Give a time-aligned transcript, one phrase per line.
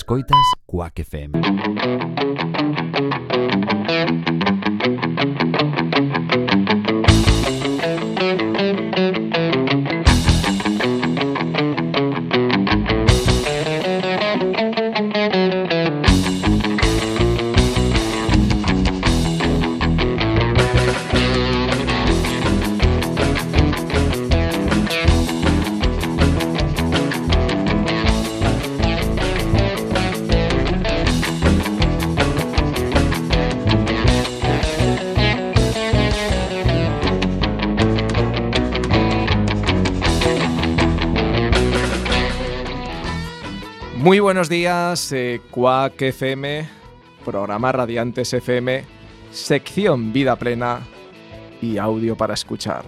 [0.00, 1.32] Escoitas Quack FM.
[44.10, 46.68] Muy buenos días, eh, Quack FM,
[47.24, 48.84] programa Radiantes FM,
[49.30, 50.80] sección Vida Plena
[51.62, 52.82] y audio para escuchar.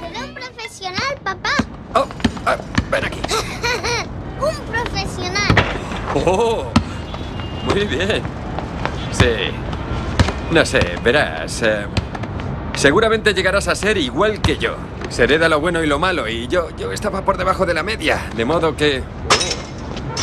[0.00, 1.50] Seré un profesional, papá.
[1.94, 2.04] Oh,
[2.46, 2.56] ah,
[2.90, 3.20] ven aquí.
[4.40, 5.54] un profesional.
[6.16, 6.64] Oh,
[7.64, 8.22] muy bien.
[9.12, 9.52] Sí.
[10.50, 11.62] No sé, verás.
[11.62, 11.86] eh,
[12.74, 14.74] seguramente llegarás a ser igual que yo.
[15.12, 17.82] Se hereda lo bueno y lo malo y yo, yo estaba por debajo de la
[17.82, 18.30] media.
[18.34, 19.02] De modo que...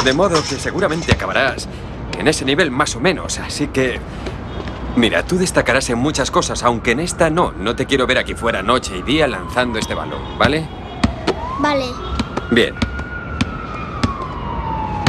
[0.03, 1.69] De modo que seguramente acabarás
[2.17, 3.37] en ese nivel más o menos.
[3.37, 3.99] Así que...
[4.95, 7.51] Mira, tú destacarás en muchas cosas, aunque en esta no.
[7.51, 10.67] No te quiero ver aquí fuera noche y día lanzando este balón, ¿vale?
[11.59, 11.85] Vale.
[12.49, 12.73] Bien.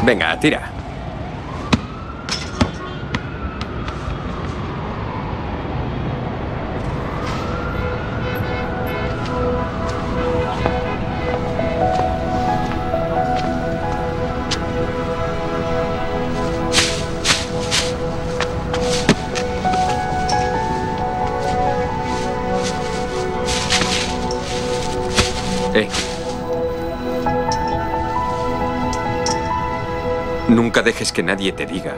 [0.05, 0.80] Venga, tira.
[25.75, 25.89] Eh.
[30.49, 31.95] Nunca dejes que nadie te diga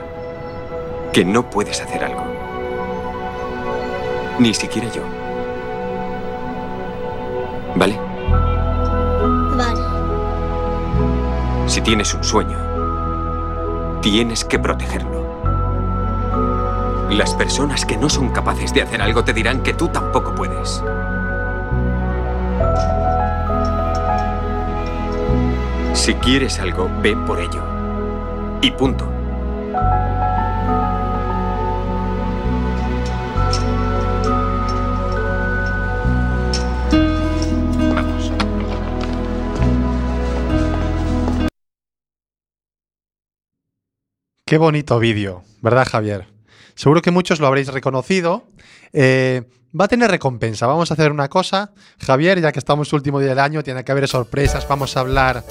[1.12, 2.24] que no puedes hacer algo.
[4.38, 5.02] Ni siquiera yo.
[7.76, 7.98] ¿Vale?
[9.56, 9.80] Vale.
[11.66, 12.58] Si tienes un sueño,
[14.02, 15.22] tienes que protegerlo.
[17.10, 20.82] Las personas que no son capaces de hacer algo te dirán que tú tampoco puedes.
[26.02, 27.62] Si quieres algo, ve por ello.
[28.60, 29.08] Y punto.
[44.44, 46.26] Qué bonito vídeo, ¿verdad, Javier?
[46.74, 48.48] Seguro que muchos lo habréis reconocido.
[48.92, 49.42] Eh,
[49.80, 50.66] va a tener recompensa.
[50.66, 51.70] Vamos a hacer una cosa.
[52.00, 54.66] Javier, ya que estamos último día del año, tiene que haber sorpresas.
[54.66, 55.44] Vamos a hablar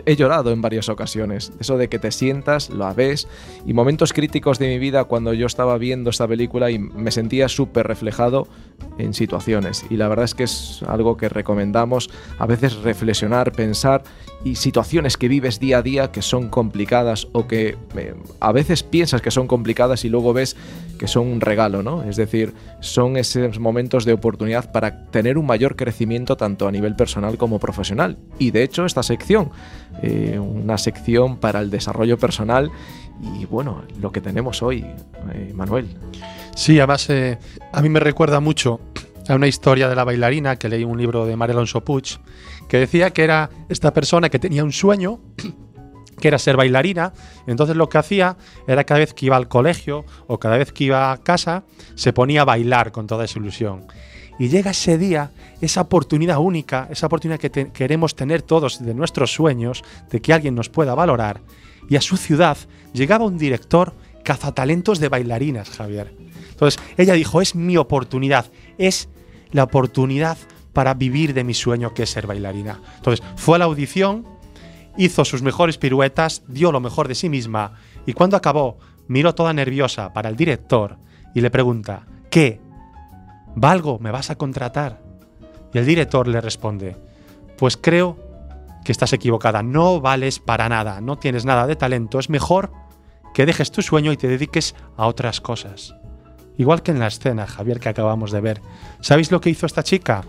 [0.06, 1.54] he llorado en varias ocasiones.
[1.60, 3.28] Eso de que te sientas, lo ves,
[3.66, 7.48] y momentos críticos de mi vida cuando yo estaba viendo esta película y me sentía
[7.48, 8.48] súper reflejado
[8.98, 9.86] en situaciones.
[9.90, 14.04] Y la verdad es que es algo que recomendamos a veces reflexionar, pensar
[14.44, 18.84] y situaciones que vives día a día que son complicadas o que eh, a veces
[18.84, 20.56] piensas que son complicadas y luego ves
[20.98, 22.04] que son un regalo, ¿no?
[22.04, 26.96] Es decir, son esos momentos de oportunidad para tener un mayor crecimiento tanto a nivel
[26.96, 28.18] personal como profesional.
[28.40, 29.52] Y de hecho esta sección,
[30.02, 32.72] eh, una sección para el desarrollo personal
[33.22, 34.86] y bueno, lo que tenemos hoy,
[35.34, 35.88] eh, Manuel.
[36.56, 37.38] Sí, además eh,
[37.72, 38.80] a mí me recuerda mucho
[39.28, 42.20] a una historia de la bailarina que leí un libro de María Alonso Puig
[42.68, 45.20] que decía que era esta persona que tenía un sueño
[46.20, 47.14] que era ser bailarina,
[47.46, 48.38] entonces lo que hacía
[48.68, 51.64] era cada vez que iba al colegio o cada vez que iba a casa,
[51.96, 53.86] se ponía a bailar con toda esa ilusión.
[54.40, 55.32] Y llega ese día,
[55.62, 60.56] esa oportunidad única, esa oportunidad que queremos tener todos de nuestros sueños, de que alguien
[60.56, 61.42] nos pueda valorar.
[61.90, 62.58] Y a su ciudad
[62.94, 63.94] llegaba un director
[64.24, 66.14] cazatalentos de bailarinas, Javier.
[66.50, 69.10] Entonces ella dijo, es mi oportunidad, es
[69.52, 70.38] la oportunidad
[70.74, 72.82] para vivir de mi sueño que es ser bailarina.
[72.98, 74.28] Entonces fue a la audición,
[74.98, 77.74] hizo sus mejores piruetas, dio lo mejor de sí misma
[78.06, 80.98] y cuando acabó miró toda nerviosa para el director
[81.34, 82.60] y le pregunta, ¿qué?
[83.56, 84.00] ¿Valgo?
[84.00, 85.02] ¿Me vas a contratar?
[85.74, 86.98] Y el director le responde,
[87.58, 88.27] pues creo
[88.88, 92.72] que estás equivocada, no vales para nada, no tienes nada de talento, es mejor
[93.34, 95.94] que dejes tu sueño y te dediques a otras cosas.
[96.58, 98.62] Igual que en la escena, Javier, que acabamos de ver.
[99.02, 100.24] ¿Sabéis lo que hizo esta chica?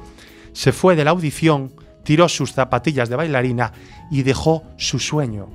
[0.55, 1.73] Se fue de la audición,
[2.03, 3.73] tiró sus zapatillas de bailarina
[4.11, 5.47] y dejó su sueño.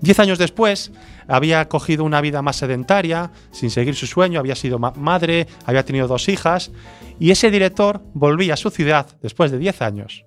[0.00, 0.92] Diez años después,
[1.26, 5.84] había cogido una vida más sedentaria, sin seguir su sueño, había sido ma- madre, había
[5.84, 6.70] tenido dos hijas,
[7.18, 10.24] y ese director volvía a su ciudad después de diez años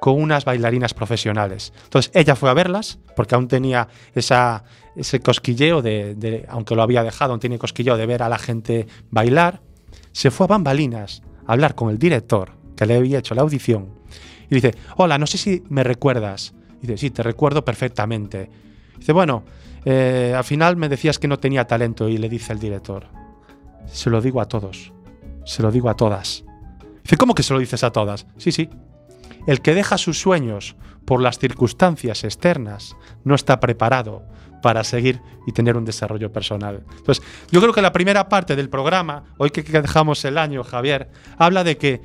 [0.00, 1.72] con unas bailarinas profesionales.
[1.84, 4.64] Entonces ella fue a verlas, porque aún tenía esa,
[4.96, 8.38] ese cosquilleo de, de- aunque lo había dejado, aún tiene cosquilleo de ver a la
[8.38, 9.60] gente bailar.
[10.12, 13.90] Se fue a bambalinas a hablar con el director que le había hecho la audición.
[14.48, 16.54] Y dice, hola, no sé si me recuerdas.
[16.82, 18.50] Y dice, sí, te recuerdo perfectamente.
[18.98, 19.44] Dice, bueno,
[19.84, 23.06] eh, al final me decías que no tenía talento y le dice el director,
[23.86, 24.92] se lo digo a todos,
[25.44, 26.44] se lo digo a todas.
[27.02, 28.26] Dice, ¿cómo que se lo dices a todas?
[28.38, 28.68] Sí, sí,
[29.50, 34.22] el que deja sus sueños por las circunstancias externas no está preparado
[34.62, 36.84] para seguir y tener un desarrollo personal.
[36.96, 41.10] Entonces, yo creo que la primera parte del programa, hoy que dejamos el año, Javier,
[41.36, 42.00] habla de que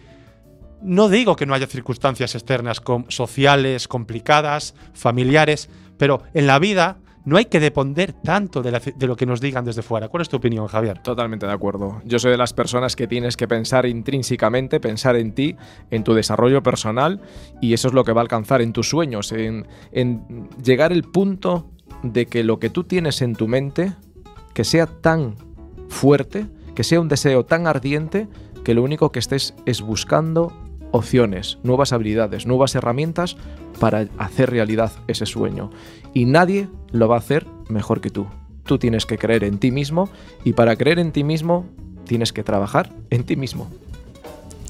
[0.82, 5.70] no digo que no haya circunstancias externas sociales, complicadas, familiares,
[6.00, 9.66] pero en la vida no hay que depender tanto de, la lo que nos digan
[9.66, 10.08] desde fuera.
[10.10, 11.00] ¿Cuál es tu opinión, Javier?
[11.00, 12.02] Totalmente de acuerdo.
[12.06, 15.56] Yo soy de las personas que tienes que pensar intrínsecamente, pensar en ti,
[15.90, 17.22] en tu desarrollo personal,
[17.62, 21.04] y eso es lo que va a alcanzar en tus sueños, en, en llegar el
[21.04, 21.72] punto
[22.04, 23.94] de que lo que tú tienes en tu mente,
[24.54, 25.36] que sea tan
[25.90, 28.28] fuerte, que sea un deseo tan ardiente,
[28.64, 30.54] que lo único que estés es buscando
[30.96, 33.36] opciones, nuevas habilidades, nuevas herramientas
[33.80, 35.70] para hacer realidad ese sueño.
[36.14, 38.28] Y nadie lo va a hacer mejor que tú.
[38.64, 40.10] Tú tienes que creer en ti mismo
[40.44, 41.66] y para creer en ti mismo
[42.06, 43.68] tienes que trabajar en ti mismo.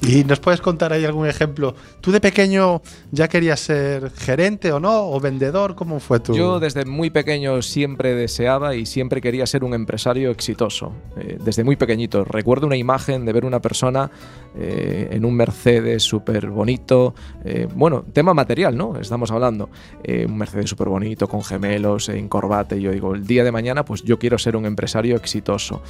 [0.02, 1.74] ¿Y nos puedes contar ahí algún ejemplo?
[2.00, 5.10] ¿Tú de pequeño ya querías ser gerente o no?
[5.10, 5.74] ¿O vendedor?
[5.74, 6.34] ¿Cómo fue tu...?
[6.34, 10.92] Yo desde muy pequeño siempre deseaba y siempre quería ser un empresario exitoso.
[11.16, 12.24] Eh, desde muy pequeñito.
[12.24, 14.10] Recuerdo una imagen de ver una persona
[14.56, 17.14] eh, en un Mercedes súper bonito.
[17.44, 18.98] eh, bueno, tema material, ¿no?
[18.98, 19.70] Estamos hablando.
[20.06, 22.76] Un Mercedes súper bonito, con gemelos, en corbata.
[22.76, 25.82] Y yo digo, el día de mañana, pues yo quiero ser un empresario exitoso.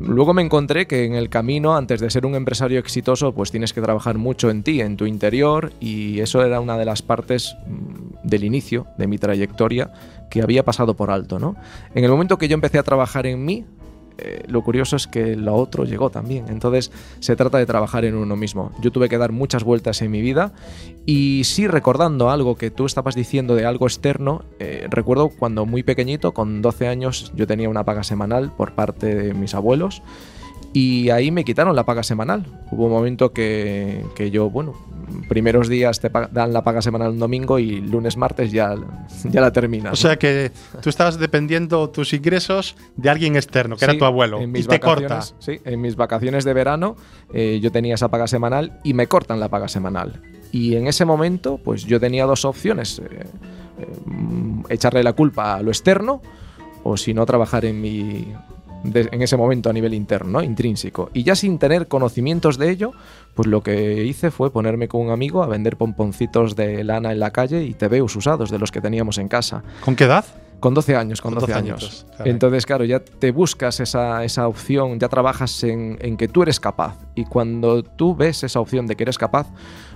[0.00, 3.72] Luego me encontré que en el camino, antes de ser un empresario exitoso, pues tienes
[3.72, 7.56] que trabajar mucho en ti, en tu interior, y eso era una de las partes
[7.66, 9.92] mm, del inicio de mi trayectoria
[10.30, 11.54] que había pasado por alto, ¿no?
[11.94, 13.64] En el momento que yo empecé a trabajar en mí,
[14.18, 16.46] eh, lo curioso es que lo otro llegó también.
[16.48, 16.90] Entonces
[17.20, 18.72] se trata de trabajar en uno mismo.
[18.80, 20.52] Yo tuve que dar muchas vueltas en mi vida
[21.06, 25.82] y sí recordando algo que tú estabas diciendo de algo externo, eh, recuerdo cuando muy
[25.82, 30.02] pequeñito, con 12 años, yo tenía una paga semanal por parte de mis abuelos
[30.74, 32.44] y ahí me quitaron la paga semanal.
[32.70, 34.74] Hubo un momento que, que yo, bueno,
[35.28, 38.74] primeros días te dan la paga semanal un domingo y lunes, martes ya,
[39.30, 39.92] ya la terminas.
[39.92, 40.50] O sea que
[40.82, 44.66] tú estabas dependiendo tus ingresos de alguien externo, que era tu abuelo, en y mis
[44.68, 45.08] te corta.
[45.20, 46.96] vacaciones- Sí, en mis vacaciones de verano
[47.32, 50.20] eh, yo tenía esa paga semanal y me cortan la paga semanal.
[50.50, 53.24] Y en ese momento, pues yo tenía dos opciones: eh,
[53.78, 56.20] eh, mm, echarle la culpa a lo externo
[56.82, 58.32] o si no trabajar en mi
[58.84, 60.42] de- en ese momento a nivel interno, ¿no?
[60.42, 61.10] intrínseco.
[61.12, 62.92] Y ya sin tener conocimientos de ello,
[63.34, 67.18] pues lo que hice fue ponerme con un amigo a vender pomponcitos de lana en
[67.18, 69.62] la calle y tebeos usados de los que teníamos en casa.
[69.84, 70.24] ¿Con qué edad?
[70.60, 72.06] Con 12 años, con Con 12, 12 años.
[72.16, 72.32] caray.
[72.32, 76.58] Entonces, claro, ya te buscas esa, esa opción, ya trabajas en, en que tú eres
[76.60, 76.96] capaz.
[77.14, 79.48] Y cuando tú ves esa opción de que eres capaz,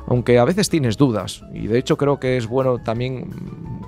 [0.08, 3.28] aunque a veces tienes dudas, y de hecho creo que es bueno también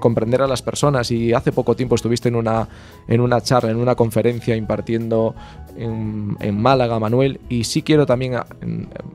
[0.01, 2.69] comprender a las personas, y hace poco tiempo estuviste en una,
[3.09, 5.35] en una charla, en una conferencia impartiendo
[5.77, 8.35] en, Málaga, Manuel, y sí quiero también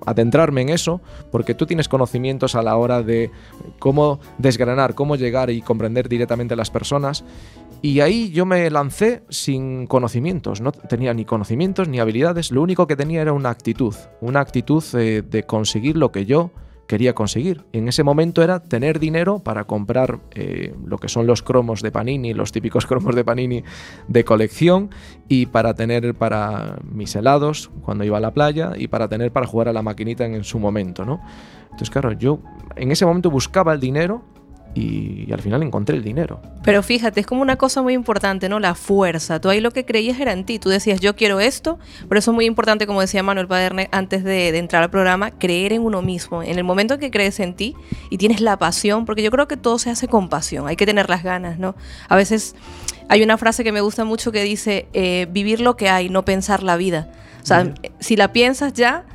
[0.06, 1.00] adentrarme en eso,
[1.32, 3.30] porque tú tienes conocimientos a la hora de
[3.78, 7.24] cómo desgranar, cómo llegar y comprender directamente a las personas.
[7.84, 12.88] Y ahí yo me lancé sin conocimientos, no tenía ni conocimientos ni habilidades, lo único
[12.88, 16.50] que tenía era una actitud, una actitud eh, de conseguir lo que yo
[16.88, 17.66] quería conseguir.
[17.74, 21.92] En ese momento era tener dinero para comprar eh, lo que son los cromos de
[21.92, 23.64] Panini, los típicos cromos de Panini
[24.08, 24.90] de colección,
[25.28, 29.48] y para tener para mis helados cuando iba a la playa, y para tener para
[29.48, 31.22] jugar a la maquinita en, en su momento, ¿no?
[31.66, 32.40] Entonces, claro, yo
[32.76, 34.24] en ese momento buscaba el dinero
[34.76, 36.42] y, y al final encontré el dinero.
[36.64, 38.60] Pero fíjate, es como una cosa muy importante, ¿no?
[38.60, 39.40] La fuerza.
[39.40, 40.60] Tú ahí lo que creías era en ti.
[40.60, 44.24] Tú decías, yo quiero esto, pero eso es muy importante, como decía Manuel Paderne antes
[44.24, 46.44] de, de entrar al programa, creer en uno mismo.
[46.44, 47.76] En el momento en que crees en ti
[48.10, 50.86] y tienes la pasión, porque yo creo que todo se hace con pasión, hay que
[50.86, 51.76] tener las ganas, ¿no?
[52.10, 52.56] A veces
[53.08, 56.26] hay una frase que me gusta mucho que dice, eh, vivir lo que hay, no
[56.26, 57.10] pensar la vida.
[57.42, 59.06] O sea, si la piensas ya,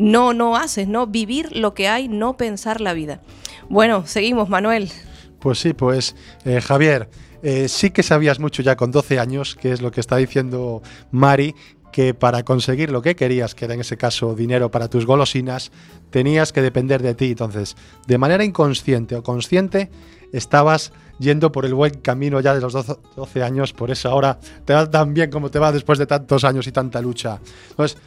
[0.00, 1.06] no, no haces, ¿no?
[1.06, 3.20] Vivir lo que hay, no pensar la vida.
[3.68, 4.90] Bueno, seguimos, Manuel.
[5.38, 7.08] Pues sí, pues eh, Javier,
[7.42, 10.82] eh, sí que sabías mucho ya con 12 años, que es lo que está diciendo
[11.10, 11.54] Mari,
[11.92, 15.70] que para conseguir lo que querías, que era en ese caso dinero para tus golosinas,
[16.10, 17.32] tenías que depender de ti.
[17.32, 17.76] Entonces,
[18.06, 19.90] de manera inconsciente o consciente,
[20.32, 24.38] estabas yendo por el buen camino ya de los 12 12 años, por eso ahora
[24.64, 27.38] te va tan bien como te va después de tantos años y tanta lucha.
[27.70, 27.98] Entonces,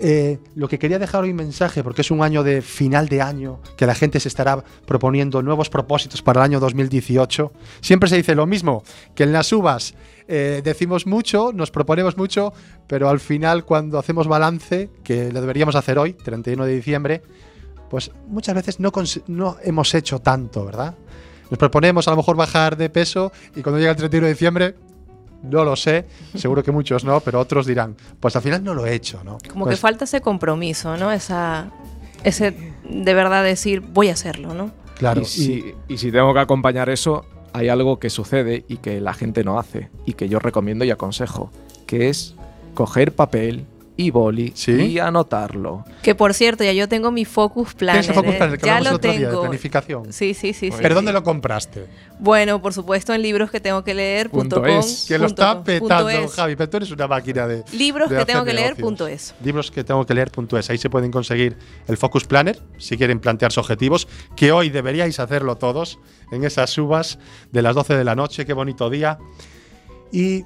[0.00, 3.60] eh, lo que quería dejar hoy mensaje, porque es un año de final de año,
[3.76, 7.52] que la gente se estará proponiendo nuevos propósitos para el año 2018.
[7.80, 8.82] Siempre se dice lo mismo,
[9.14, 9.94] que en las uvas
[10.28, 12.52] eh, decimos mucho, nos proponemos mucho,
[12.86, 17.22] pero al final cuando hacemos balance, que lo deberíamos hacer hoy, 31 de diciembre,
[17.90, 20.94] pues muchas veces no, hemos hecho tanto, ¿verdad?
[21.50, 24.74] Nos proponemos a lo mejor bajar de peso y cuando llega el 31 de diciembre,
[25.42, 28.86] no lo sé, seguro que muchos no, pero otros dirán, pues al final no lo
[28.86, 29.38] he hecho, ¿no?
[29.50, 31.12] Como que Pues, falta ese compromiso, ¿no?
[31.12, 31.70] Esa,
[32.24, 32.54] ese
[32.88, 34.70] de verdad decir, voy a hacerlo, ¿no?
[34.96, 39.00] Claro, y, si, y si tengo que acompañar eso, hay algo que sucede y que
[39.00, 41.50] la gente no hace y que yo recomiendo y aconsejo,
[41.86, 42.34] que es
[42.74, 43.66] coger papel
[43.98, 44.72] y boli ¿Sí?
[44.72, 45.84] y anotarlo.
[46.02, 48.02] Que por cierto, ya yo tengo mi Focus Planner.
[48.02, 48.38] ¿Tienes el Focus ¿eh?
[48.38, 49.40] Planner que ya el lo otro día de tengo.
[49.42, 50.12] planificación?
[50.12, 50.70] Sí, sí, sí.
[50.70, 50.94] sí, ¿Pero sí.
[50.94, 51.86] dónde lo compraste?
[52.20, 54.30] Bueno, por supuesto, en libros que tengo que leer.
[54.30, 55.04] Punto com, es.
[55.08, 56.32] Que lo está com, petando, es.
[56.32, 57.64] Javi, pero tú eres una máquina de.
[57.72, 59.34] Libros de que hacer tengo que leer, punto es.
[59.42, 60.70] Libros que tengo que leer, punto es.
[60.70, 61.56] Ahí se pueden conseguir
[61.88, 65.98] el Focus Planner si quieren plantearse objetivos, que hoy deberíais hacerlo todos
[66.30, 67.18] en esas uvas
[67.50, 68.46] de las 12 de la noche.
[68.46, 69.18] Qué bonito día.
[70.12, 70.44] Y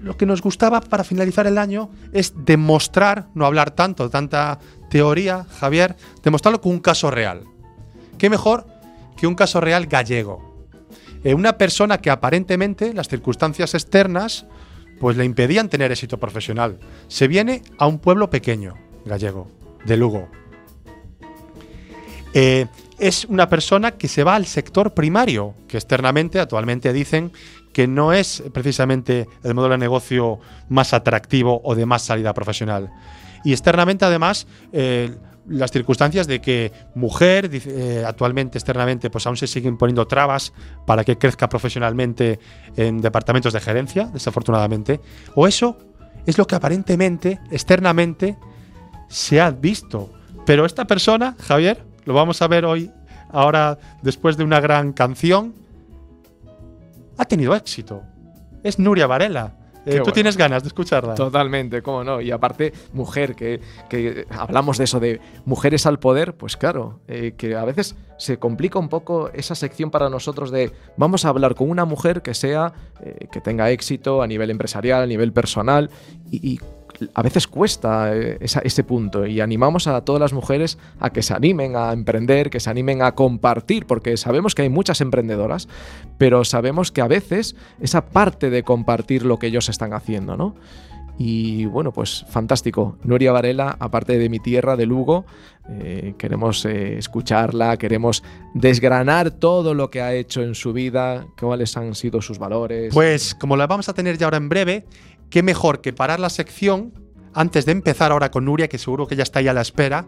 [0.00, 4.58] lo que nos gustaba para finalizar el año es demostrar, no hablar tanto, tanta
[4.90, 7.44] teoría, Javier, demostrarlo con un caso real.
[8.18, 8.66] ¿Qué mejor
[9.16, 10.66] que un caso real gallego?
[11.24, 14.46] Eh, una persona que aparentemente las circunstancias externas
[15.00, 16.78] pues le impedían tener éxito profesional.
[17.08, 18.74] Se viene a un pueblo pequeño,
[19.04, 19.48] gallego,
[19.84, 20.28] de Lugo.
[22.32, 22.66] Eh,
[22.98, 27.32] es una persona que se va al sector primario, que externamente actualmente dicen
[27.76, 30.38] que no es precisamente el modelo de negocio
[30.70, 32.90] más atractivo o de más salida profesional.
[33.44, 35.14] Y externamente, además, eh,
[35.46, 40.54] las circunstancias de que mujer, eh, actualmente externamente, pues aún se siguen poniendo trabas
[40.86, 42.40] para que crezca profesionalmente
[42.78, 45.02] en departamentos de gerencia, desafortunadamente.
[45.34, 45.76] O eso
[46.24, 48.38] es lo que aparentemente, externamente,
[49.08, 50.14] se ha visto.
[50.46, 52.90] Pero esta persona, Javier, lo vamos a ver hoy,
[53.28, 55.65] ahora, después de una gran canción,
[57.16, 58.02] ha tenido éxito.
[58.62, 59.54] Es Nuria Varela.
[59.86, 60.12] Eh, ¿Tú bueno.
[60.14, 61.14] tienes ganas de escucharla?
[61.14, 62.20] Totalmente, cómo no.
[62.20, 67.34] Y aparte, mujer, que, que hablamos de eso, de mujeres al poder, pues claro, eh,
[67.36, 71.54] que a veces se complica un poco esa sección para nosotros de vamos a hablar
[71.54, 75.88] con una mujer que sea, eh, que tenga éxito a nivel empresarial, a nivel personal,
[76.32, 76.60] y, y
[77.14, 79.26] a veces cuesta eh, ese punto.
[79.26, 83.02] Y animamos a todas las mujeres a que se animen a emprender, que se animen
[83.02, 85.68] a compartir, porque sabemos que hay muchas emprendedoras,
[86.18, 90.54] pero sabemos que a veces esa parte de compartir lo que ellos están haciendo, ¿no?
[91.18, 92.98] Y bueno, pues fantástico.
[93.02, 95.24] Nuria Varela, aparte de mi tierra, de Lugo,
[95.68, 98.22] eh, queremos eh, escucharla, queremos
[98.52, 102.92] desgranar todo lo que ha hecho en su vida, cuáles han sido sus valores.
[102.92, 104.84] Pues como la vamos a tener ya ahora en breve,
[105.30, 106.92] qué mejor que parar la sección
[107.34, 110.06] antes de empezar ahora con Nuria, que seguro que ya está ahí a la espera,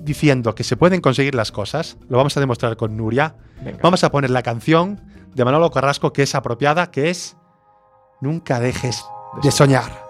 [0.00, 1.96] diciendo que se pueden conseguir las cosas.
[2.08, 3.36] Lo vamos a demostrar con Nuria.
[3.62, 3.78] Venga.
[3.82, 5.00] Vamos a poner la canción
[5.34, 7.36] de Manolo Carrasco que es apropiada, que es
[8.20, 9.04] Nunca dejes
[9.42, 10.09] de soñar.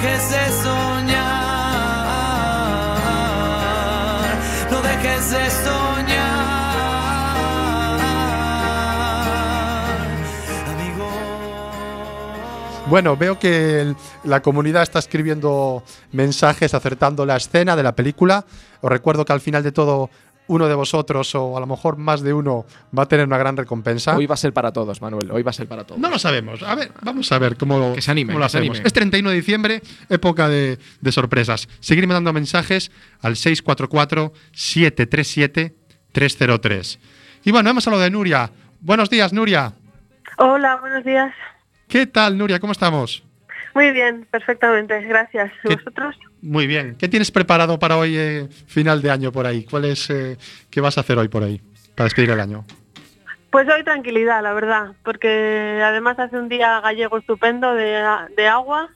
[0.00, 1.18] dejes de soñar,
[4.70, 6.78] no dejes de soñar,
[10.68, 11.10] amigo.
[12.86, 18.44] Bueno, veo que la comunidad está escribiendo mensajes acertando la escena de la película.
[18.80, 20.10] Os recuerdo que al final de todo,
[20.48, 23.56] uno de vosotros, o a lo mejor más de uno, va a tener una gran
[23.56, 24.16] recompensa.
[24.16, 25.30] Hoy va a ser para todos, Manuel.
[25.30, 26.00] Hoy va a ser para todos.
[26.00, 26.62] No lo sabemos.
[26.62, 28.76] A ver, vamos a ver cómo, Que se animen, cómo lo que se hacemos.
[28.76, 28.86] animen.
[28.86, 31.68] Es 31 de diciembre, época de, de sorpresas.
[31.80, 32.90] Seguir mandando mensajes
[33.22, 33.36] al
[36.14, 36.98] 644-737-303.
[37.44, 38.50] Y bueno, hemos hablado de Nuria.
[38.80, 39.72] Buenos días, Nuria.
[40.38, 41.32] Hola, buenos días.
[41.88, 42.60] ¿Qué tal, Nuria?
[42.60, 43.22] ¿Cómo estamos?
[43.78, 45.52] Muy bien, perfectamente, gracias.
[45.62, 46.16] ¿Y ¿Qué- vosotros?
[46.42, 46.96] Muy bien.
[46.98, 49.64] ¿Qué tienes preparado para hoy, eh, final de año por ahí?
[49.64, 50.36] ¿Cuál es, eh,
[50.68, 51.60] ¿Qué vas a hacer hoy por ahí
[51.94, 52.64] para despedir el año?
[53.50, 58.04] Pues hoy tranquilidad, la verdad, porque además hace un día gallego estupendo de,
[58.36, 58.88] de agua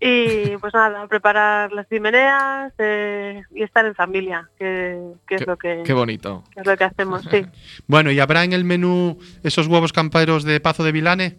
[0.00, 5.46] y pues nada, preparar las chimeneas eh, y estar en familia, que, que es Qué-
[5.46, 6.42] lo que, Qué bonito.
[6.54, 7.44] que es lo que hacemos, sí.
[7.86, 11.36] Bueno, ¿y habrá en el menú esos huevos camperos de Pazo de Vilane?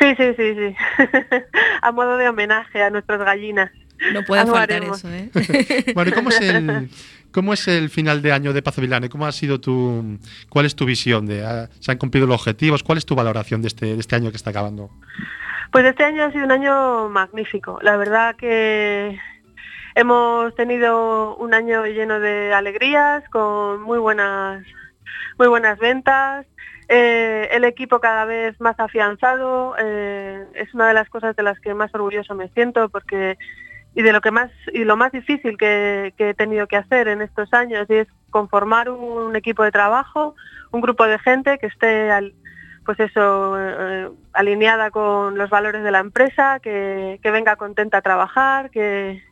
[0.00, 0.76] Sí, sí, sí, sí.
[1.82, 3.70] a modo de homenaje a nuestras gallinas.
[4.12, 5.04] No puede Algo faltar haremos.
[5.04, 5.92] eso, ¿eh?
[5.94, 6.88] Bueno, ¿y cómo es el,
[7.32, 9.10] cómo es el final de año de Pazo Vilane?
[9.10, 12.82] ¿Cómo ha sido tu, cuál es tu visión de, ah, se han cumplido los objetivos?
[12.82, 14.90] ¿Cuál es tu valoración de este, de este año que está acabando?
[15.70, 17.78] Pues este año ha sido un año magnífico.
[17.82, 19.18] La verdad que
[19.94, 24.64] hemos tenido un año lleno de alegrías, con muy buenas,
[25.38, 26.46] muy buenas ventas.
[26.92, 29.76] Eh, el equipo cada vez más afianzado.
[29.78, 33.38] eh, es una de las cosas de las que más orgulloso me siento porque
[33.94, 37.22] y de lo que más y lo más difícil que, he tenido que hacer en
[37.22, 40.34] estos años y es conformar un equipo de trabajo,
[40.72, 42.10] un grupo de gente que esté
[42.84, 48.70] pues eso, eh, alineada con los valores de la empresa, que, venga contenta a trabajar,
[48.70, 49.22] que,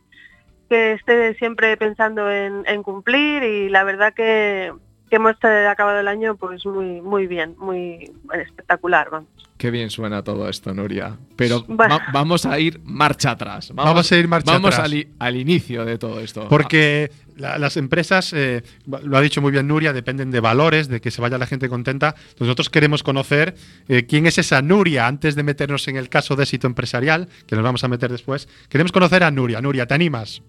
[0.69, 4.71] que esté siempre pensando en, en cumplir y la verdad que,
[5.09, 9.29] que hemos acabado el año pues muy muy bien, muy espectacular, vamos.
[9.57, 11.17] Qué bien suena todo esto, Nuria.
[11.35, 11.97] Pero Bueno.
[11.97, 13.71] va- vamos a ir marcha atrás.
[13.75, 14.85] Vamos a ir marcha vamos atrás.
[14.85, 16.47] Al, i- al inicio de todo esto.
[16.47, 18.63] Porque la- las empresas, eh,
[19.03, 21.67] lo ha dicho muy bien Nuria, dependen de valores, de que se vaya la gente
[21.67, 22.15] contenta.
[22.17, 23.55] Entonces nosotros queremos conocer
[23.89, 27.55] eh, quién es esa Nuria antes de meternos en el caso de éxito empresarial, que
[27.57, 28.47] nos vamos a meter después.
[28.69, 29.59] Queremos conocer a Nuria.
[29.59, 30.41] Nuria, ¿te animas?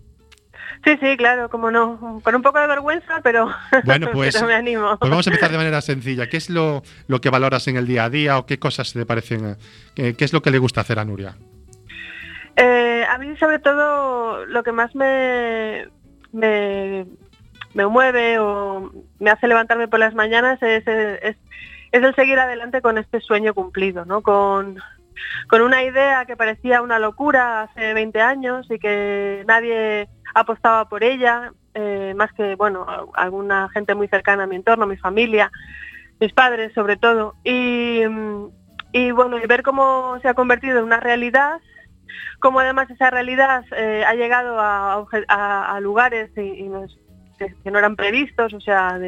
[0.84, 3.50] Sí, sí, claro, como no, con un poco de vergüenza, pero,
[3.84, 4.96] Bueno, pues, pero me animo.
[4.98, 6.28] pues vamos a empezar de manera sencilla.
[6.28, 9.04] ¿Qué es lo, lo que valoras en el día a día o qué cosas te
[9.04, 9.44] parecen?
[9.50, 9.56] eh,
[9.94, 11.36] qué- ¿Qué es lo que le gusta hacer a Nuria?
[12.56, 15.86] Eh, a mí sobre todo lo que más me,
[16.32, 17.06] me,
[17.74, 21.36] me mueve o me hace levantarme por las mañanas es, es,
[21.92, 24.22] es el seguir adelante con este sueño cumplido, ¿no?
[24.22, 24.78] Con,
[25.48, 31.04] con una idea que parecía una locura hace 20 años y que nadie apostaba por
[31.04, 35.50] ella, eh, más que bueno, alguna gente muy cercana a mi entorno, mi familia,
[36.18, 37.34] mis padres sobre todo.
[37.44, 41.60] Y, mm, bueno, y ver cómo se ha convertido en una realidad
[42.40, 48.98] como además esa realidad eh, ha llegado a, lugares que, no eran previstos, o sea,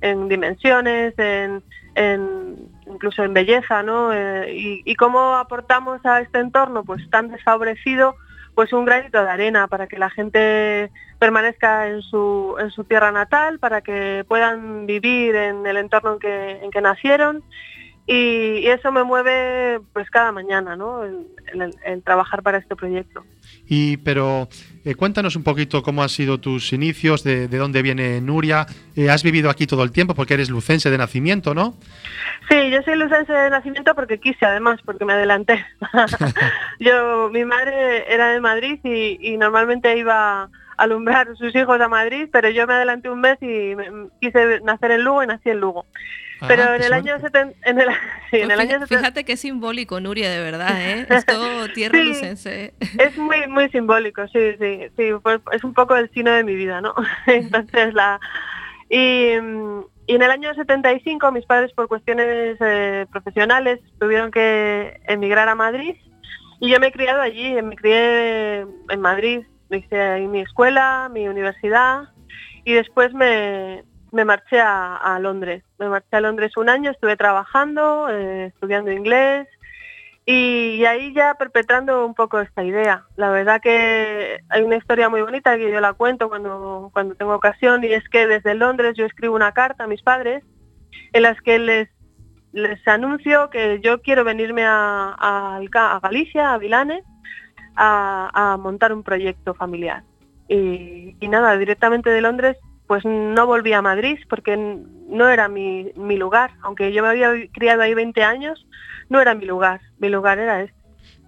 [0.00, 1.62] en dimensiones, en,
[1.94, 2.56] en-
[2.86, 4.12] incluso en belleza, ¿no?
[4.12, 8.16] Eh, y, y cómo aportamos a este entorno pues tan desfavorecido
[8.54, 13.12] pues un granito de arena para que la gente permanezca en su, en su tierra
[13.12, 17.42] natal, para que puedan vivir en el entorno en que, en que nacieron
[18.06, 21.04] y, eso me mueve pues cada mañana, ¿no?
[21.04, 21.26] El-
[21.84, 23.24] el trabajar para este proyecto.
[23.68, 24.48] Y, pero
[24.84, 28.66] eh, cuéntanos un poquito cómo han sido tus inicios, de, de dónde viene Nuria.
[28.96, 31.74] Eh, has vivido aquí todo el tiempo porque eres lucense de nacimiento, ¿no?
[32.50, 35.64] Sí, yo soy lucense de nacimiento porque quise, además, porque me adelanté.
[36.80, 41.88] yo, mi madre era de Madrid y, y normalmente iba a alumbrar sus hijos a
[41.88, 45.50] Madrid, pero yo me adelanté un mes y me- quise nacer en Lugo y nací
[45.50, 45.86] en Lugo.
[46.48, 47.38] Pero Ah, en qué el año suerte.
[47.38, 47.88] 70, en el,
[48.30, 51.06] sí, en el Fija- año 70 Fíjate qué simbólico, Nuria, de verdad, ¿eh?
[51.10, 52.08] Es todo tierra Sí.
[52.08, 52.74] lucense.
[52.98, 56.54] Es muy muy simbólico, sí, sí, sí, pues es un poco el cine de mi
[56.54, 56.94] vida, ¿no?
[57.26, 58.20] Entonces la
[58.90, 65.00] y, mm, y en el año 75 mis padres por cuestiones eh, profesionales tuvieron que
[65.08, 65.94] emigrar a Madrid
[66.60, 71.26] y yo me he criado allí, me crié en Madrid, hice ahí mi escuela, mi
[71.28, 72.02] universidad
[72.64, 75.64] y después me, me marché a, Londres.
[75.78, 79.48] Me marché a Londres un año, estuve trabajando, eh, estudiando inglés
[80.26, 83.06] y, ahí ya perpetrando un poco esta idea.
[83.16, 87.34] La verdad que hay una historia muy bonita que yo la cuento cuando, cuando tengo
[87.34, 90.44] ocasión y es que desde Londres yo escribo una carta a mis padres
[91.14, 91.88] en las que les,
[92.52, 97.02] les anuncio que yo quiero venirme a, a a Galicia, a Vilane,
[97.76, 100.04] a, montar un proyecto familiar.
[100.48, 102.58] Y nada, directamente de Londres
[102.92, 106.50] pues no volví a Madrid porque no era mi, mi lugar.
[106.60, 108.66] Aunque yo me había criado ahí 20 años,
[109.08, 109.80] no era mi lugar.
[109.98, 110.76] Mi lugar era este.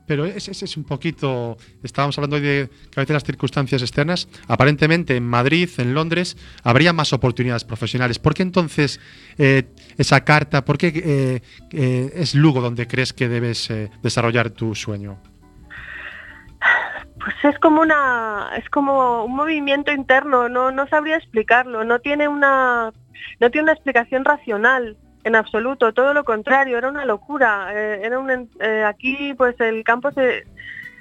[0.07, 1.57] Pero ese es un poquito.
[1.83, 4.29] Estábamos hablando hoy de a veces las circunstancias externas.
[4.47, 8.19] Aparentemente en Madrid, en Londres, habría más oportunidades profesionales.
[8.19, 9.01] ¿Por qué entonces
[9.39, 9.63] eh,
[9.97, 10.67] esa carta?
[10.67, 13.73] ¿Por qué eh, eh, es Lugo donde crees que debes
[14.03, 15.19] desarrollar tu sueño?
[17.25, 22.29] Pues es como una, es como un movimiento interno, no, no sabría explicarlo, no tiene
[22.29, 22.93] una,
[23.41, 28.19] no tiene una explicación racional en absoluto, todo lo contrario, era una locura, eh, era
[28.19, 30.45] un, eh, aquí pues el campo se, eh,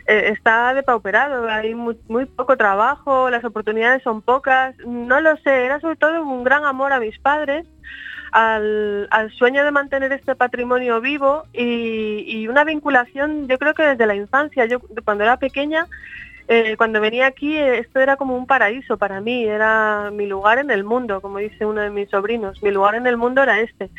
[0.06, 5.98] está depauperado, hay muy poco trabajo, las oportunidades son pocas, no lo sé, era sobre
[5.98, 7.66] todo un gran amor a mis padres,
[8.34, 13.84] al, al sueño de mantener este patrimonio vivo y, y una vinculación, yo creo que
[13.84, 15.88] desde la infancia, yo cuando era pequeña,
[16.48, 20.58] eh, cuando venía aquí eh, esto era como un paraíso para mí, era mi lugar
[20.58, 23.62] en el mundo, como dice uno de mis sobrinos, mi lugar en el mundo era
[23.62, 23.92] este.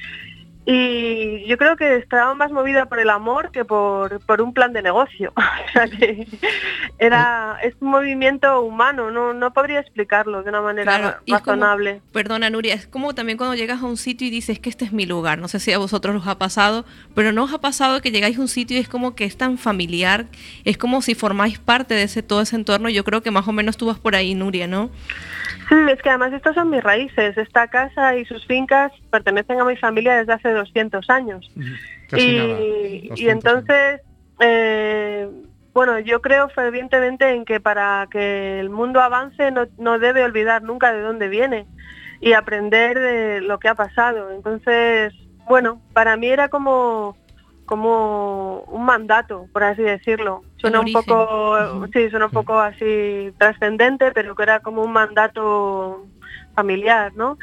[0.66, 4.72] Y yo creo que estaba más movida por el amor que por, por un plan
[4.72, 5.33] de negocio.
[5.37, 6.27] o sea que
[6.98, 12.00] era, es un movimiento humano, no, no podría explicarlo de una manera Claro, como- razonable.
[12.12, 14.92] Perdona, Nuria, es como también cuando llegas a un sitio y dices que este es
[14.92, 15.38] mi lugar.
[15.38, 18.38] No sé si a vosotros os ha pasado, pero no os ha pasado que llegáis
[18.38, 20.27] a un sitio y es como que es tan familiar,
[20.64, 22.88] es como si formáis parte de ese todo ese entorno.
[22.88, 24.90] Yo creo que más o menos tú vas por ahí, Nuria, ¿no?
[25.68, 27.37] Sí, es que además estas son mis raíces.
[27.37, 31.48] Esta casa y sus fincas pertenecen a mi familia desde hace 200 años.
[32.09, 32.61] Casi y, nada.
[32.61, 34.00] y 200 entonces,
[34.40, 35.29] eh,
[35.72, 40.62] bueno, yo creo fervientemente en que para que el mundo avance no, no debe olvidar
[40.62, 41.66] nunca de dónde viene
[42.20, 44.33] y aprender de lo que ha pasado.
[44.33, 45.12] Entonces,
[45.48, 47.16] bueno, para mí era como
[47.66, 50.42] como un mandato, por así decirlo.
[50.57, 56.07] Suena un poco, sí, suena un poco así trascendente, pero que era como un mandato
[56.55, 57.38] familiar, ¿no?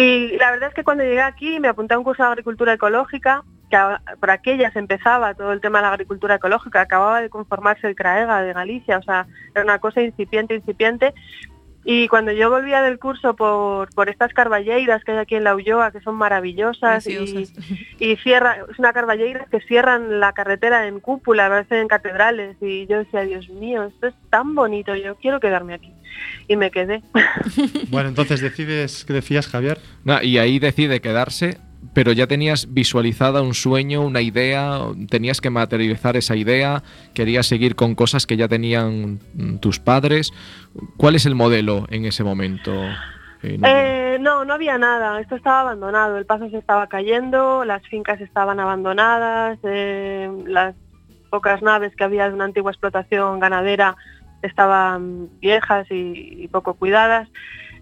[0.00, 2.72] Y la verdad es que cuando llegué aquí me apunté a un curso de agricultura
[2.72, 3.76] ecológica, que
[4.20, 8.42] por aquellas empezaba todo el tema de la agricultura ecológica, acababa de conformarse el CRAEGA
[8.42, 11.14] de Galicia, o sea, era una cosa incipiente, incipiente.
[11.84, 15.56] Y cuando yo volvía del curso por, por estas carballeiras que hay aquí en La
[15.56, 17.48] Ulloa, que son maravillosas, y,
[17.98, 22.56] y cierra, es una carballeira que cierran la carretera en cúpula, a veces en catedrales,
[22.60, 25.92] y yo decía, Dios mío, esto es tan bonito, yo quiero quedarme aquí.
[26.48, 27.02] Y me quedé.
[27.90, 29.78] Bueno, entonces decides, ¿qué decías, Javier?
[30.04, 31.58] No, y ahí decide quedarse,
[31.94, 36.82] pero ya tenías visualizada un sueño, una idea, tenías que materializar esa idea,
[37.14, 40.32] querías seguir con cosas que ya tenían mm, tus padres.
[40.96, 42.72] ¿Cuál es el modelo en ese momento?
[43.42, 43.58] eh?
[43.62, 48.20] Eh, no, no había nada, esto estaba abandonado, el paso se estaba cayendo, las fincas
[48.20, 50.74] estaban abandonadas, eh, las
[51.30, 53.96] pocas naves que había de una antigua explotación ganadera
[54.42, 57.28] estaban viejas y, y poco cuidadas.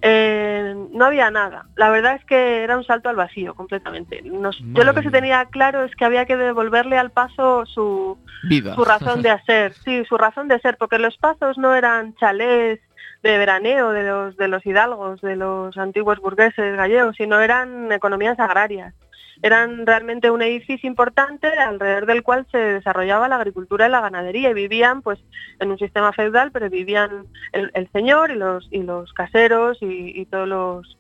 [0.03, 1.67] Eh, no había nada.
[1.75, 4.21] La verdad es que era un salto al vacío completamente.
[4.23, 8.19] Nos- yo lo que se tenía claro es que había que devolverle al paso su,
[8.43, 8.75] Vida.
[8.75, 12.79] su razón de hacer, sí, su razón de ser, porque los pasos no eran chalés
[13.23, 18.39] de veraneo de los de los hidalgos, de los antiguos burgueses gallegos, sino eran economías
[18.39, 18.95] agrarias.
[19.43, 24.51] Eran realmente un edificio importante alrededor del cual se desarrollaba la agricultura y la ganadería
[24.51, 25.19] y vivían pues
[25.61, 30.21] en un sistema feudal, pero vivían el, el señor y los y los caseros y,
[30.21, 30.99] y todos los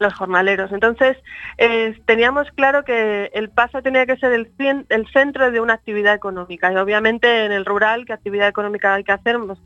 [0.00, 0.72] los jornaleros.
[0.72, 1.18] Entonces,
[1.58, 5.74] eh, teníamos claro que el paso tenía que ser el, cien- el centro de una
[5.74, 6.72] actividad económica.
[6.72, 9.58] Y obviamente en el rural, ¿qué actividad económica hay que hacer más,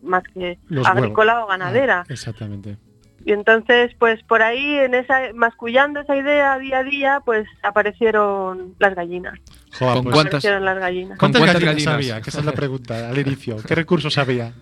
[0.00, 1.48] más que Los agrícola huevos.
[1.48, 2.00] o ganadera?
[2.02, 2.76] Ah, exactamente.
[3.24, 8.74] Y entonces, pues por ahí, en esa, mascullando esa idea día a día, pues aparecieron
[8.78, 9.38] las gallinas.
[9.78, 10.28] Joder, ¿Con pues, cuántas?
[10.28, 11.10] Aparecieron las gallinas.
[11.10, 11.94] ¿Con ¿Cuántas, cuántas gallinas, gallinas?
[11.94, 12.22] había?
[12.22, 13.56] Que esa es la pregunta al inicio.
[13.66, 14.52] ¿Qué recursos había?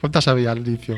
[0.00, 0.96] ¿Cuántas había al inicio?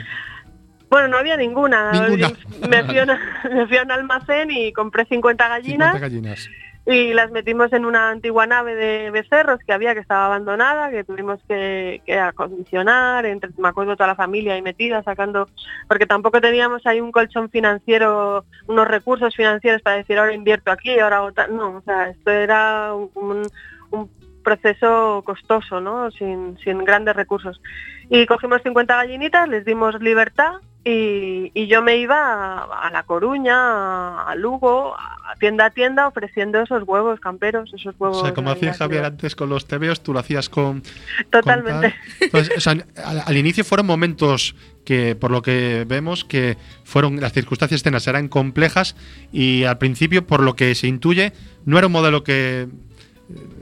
[0.90, 1.92] Bueno, no había ninguna.
[1.92, 2.32] Ninguna.
[2.68, 6.50] Me, fui a una- me fui a un almacén y compré 50 gallinas 50 gallinas.
[6.86, 11.04] y las metimos en una antigua nave de becerros que había, que estaba abandonada, que
[11.04, 15.48] tuvimos que, que acondicionar, entre, me acuerdo toda la familia ahí metida, sacando,
[15.88, 20.98] porque tampoco teníamos ahí un colchón financiero, unos recursos financieros para decir ahora invierto aquí,
[20.98, 21.54] ahora hago tal".
[21.56, 23.48] no, o sea, esto era un, un-
[23.92, 24.10] un
[24.42, 26.10] proceso costoso, ¿no?
[26.10, 27.60] Sin, sin grandes recursos.
[28.08, 32.16] Y cogimos 50 gallinitas, les dimos libertad y, y yo me iba
[32.58, 37.70] a, a La Coruña, a, a Lugo, a tienda a tienda ofreciendo esos huevos camperos,
[37.74, 38.22] esos O huevos.
[38.22, 40.82] sea, como hacía Javier antes con los tebeos, tú lo hacías con.
[41.30, 41.94] Totalmente.
[42.20, 42.72] Entonces, o sea,
[43.04, 48.06] al, al inicio fueron momentos que, por lo que vemos, que fueron las circunstancias externas
[48.06, 48.96] eran complejas
[49.32, 51.32] y al principio, por lo que se intuye,
[51.66, 52.68] no era un modelo que.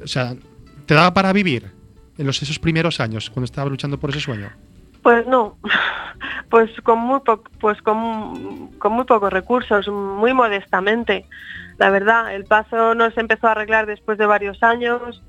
[0.02, 0.34] O sea,
[0.86, 1.72] te daba para vivir
[2.16, 4.50] en los, esos primeros años, cuando estaba luchando por ese sueño.
[5.02, 5.56] Pues no,
[6.50, 11.24] pues con muy po- pues con, con muy pocos recursos, muy modestamente.
[11.78, 15.22] La verdad, el paso no se empezó a arreglar después de varios años.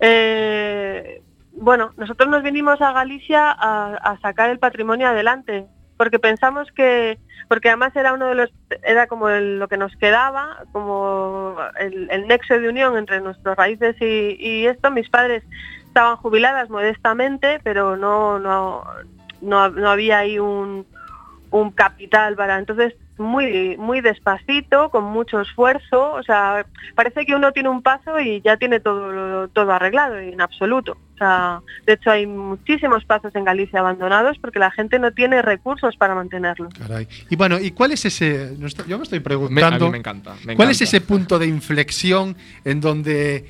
[0.00, 7.18] Eh, bueno, nosotros nos vinimos a Galicia a, sacar el patrimonio adelante, porque pensamos que,
[7.48, 8.50] porque además era uno de los,
[8.82, 13.94] era como lo que nos quedaba, como el, el nexo de unión entre nuestras raíces
[14.00, 14.90] y, y esto.
[14.90, 15.44] Mis padres
[15.92, 18.82] estaban jubiladas modestamente, pero no, no,
[19.42, 20.86] no, no había ahí un,
[21.50, 22.58] un capital para.
[22.58, 26.12] Entonces, muy, muy despacito, con mucho esfuerzo.
[26.14, 30.40] O sea, parece que uno tiene un paso y ya tiene todo, todo arreglado, en
[30.40, 30.92] absoluto.
[31.14, 35.42] O sea, de hecho, hay muchísimos pasos en Galicia abandonados porque la gente no tiene
[35.42, 36.72] recursos para mantenerlos.
[36.74, 37.06] Caray.
[37.28, 38.54] Y bueno, ¿y cuál es ese.?
[38.58, 39.84] no estoy- Yo me estoy Me- a preguntando.
[39.86, 40.34] mí me encanta.
[40.46, 43.44] me ¿Cuál es ese punto de inflexión en donde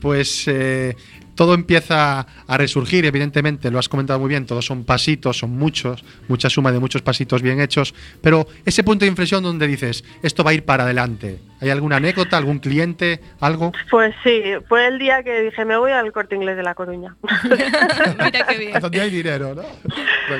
[0.00, 0.96] pues eh,
[1.34, 3.04] todo empieza a resurgir?
[3.04, 7.02] Evidentemente, lo has comentado muy bien, todos son pasitos, son muchos, mucha suma de muchos
[7.02, 10.84] pasitos bien hechos, pero ese punto de inflexión donde dices, esto va a ir para
[10.84, 11.51] adelante.
[11.62, 13.70] ¿Hay alguna anécdota, algún cliente, algo?
[13.88, 17.14] Pues sí, fue el día que dije, me voy al corte inglés de La Coruña.
[18.18, 18.80] Mira qué bien.
[18.80, 19.62] donde hay dinero, ¿no?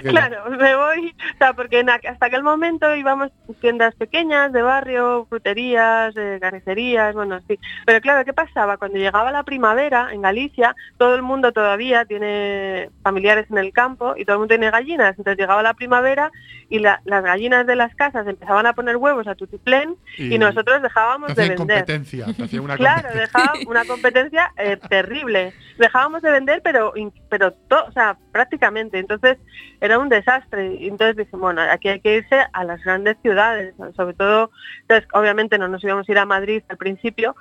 [0.02, 4.62] Claro, me voy, o sea, porque en hasta aquel momento íbamos a tiendas pequeñas de
[4.62, 7.56] barrio, fruterías, eh, carnicerías, bueno, sí.
[7.87, 8.76] Pero claro, ¿qué pasaba?
[8.76, 14.14] Cuando llegaba la primavera en Galicia, todo el mundo todavía tiene familiares en el campo
[14.16, 15.11] y todo el mundo tiene gallinas.
[15.18, 16.32] Entonces llegaba la primavera
[16.68, 20.82] y la- las gallinas de las casas empezaban a poner huevos a tutiplén y, nosotros
[20.82, 21.57] dejábamos de vender.
[21.57, 22.27] competencia,
[22.61, 23.20] una Claro, competencia.
[23.20, 25.53] dejaba una competencia eh, terrible.
[25.79, 26.92] Dejábamos de vender, pero
[27.29, 28.98] pero to- o sea, prácticamente.
[28.98, 29.38] Entonces
[29.81, 30.87] era un desastre.
[30.87, 34.51] Entonces dije, bueno, aquí hay que irse a las grandes ciudades, sobre todo,
[34.83, 37.35] entonces obviamente no nos íbamos a ir a Madrid al principio.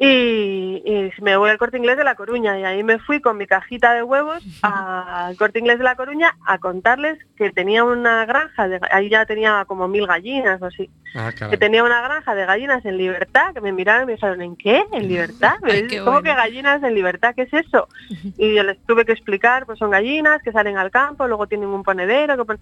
[0.00, 3.36] Y, y me voy al corte inglés de La Coruña y ahí me fui con
[3.36, 8.24] mi cajita de huevos al corte inglés de La Coruña a contarles que tenía una
[8.24, 12.34] granja, de, ahí ya tenía como mil gallinas o así Ah, que tenía una granja
[12.34, 14.84] de gallinas en libertad, que me miraron y me dijeron, ¿en qué?
[14.92, 15.54] ¿En libertad?
[15.62, 16.22] Me Ay, qué ¿Cómo bueno.
[16.22, 17.34] que gallinas en libertad?
[17.34, 17.88] ¿Qué es eso?
[18.36, 21.68] Y yo les tuve que explicar, pues son gallinas que salen al campo, luego tienen
[21.70, 22.60] un ponedero, que pon-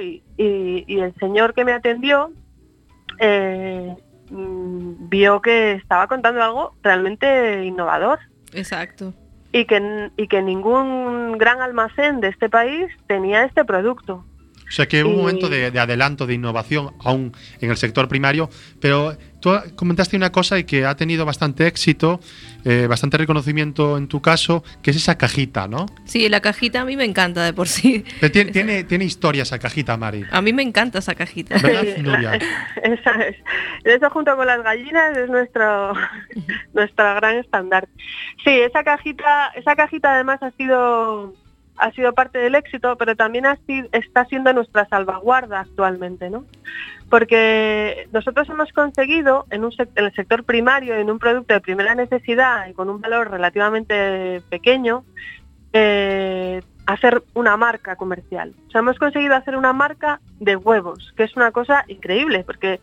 [0.00, 2.30] y, y- y el señor que me atendió
[3.18, 3.96] eh,
[4.32, 8.18] mm, vio que estaba contando algo realmente innovador
[8.52, 9.14] Exacto.
[9.52, 14.24] y que, y que ningún gran almacén de este país tenía este producto.
[14.72, 18.08] O sea que hubo un momento de, de adelanto, de innovación, aún en el sector
[18.08, 18.48] primario,
[18.80, 22.20] pero tú comentaste una cosa y que ha tenido bastante éxito,
[22.64, 25.84] eh, bastante reconocimiento en tu caso, que es esa cajita, ¿no?
[26.06, 28.02] Sí, la cajita a mí me encanta de por sí.
[28.18, 30.24] Pero Tiene, tiene, tiene historia esa cajita, Mari.
[30.30, 31.58] A mí me encanta esa cajita.
[31.58, 32.38] ¿Verdad, Nuria?
[32.82, 33.36] Esa es.
[33.84, 35.92] Eso junto con las gallinas es nuestro
[36.72, 37.88] nuestra gran estándar.
[38.42, 41.34] Sí, esa cajita, esa cajita además ha sido
[41.82, 43.58] ha sido parte del éxito, pero también ha
[43.90, 46.44] está siendo nuestra salvaguarda actualmente, ¿no?
[47.10, 51.94] Porque nosotros hemos conseguido en, un en el sector primario, en un producto de primera
[51.96, 55.04] necesidad y con un valor relativamente pequeño,
[55.72, 58.54] eh, hacer una marca comercial.
[58.68, 62.80] O sea, hemos conseguido hacer una marca de huevos, que es una cosa increíble, porque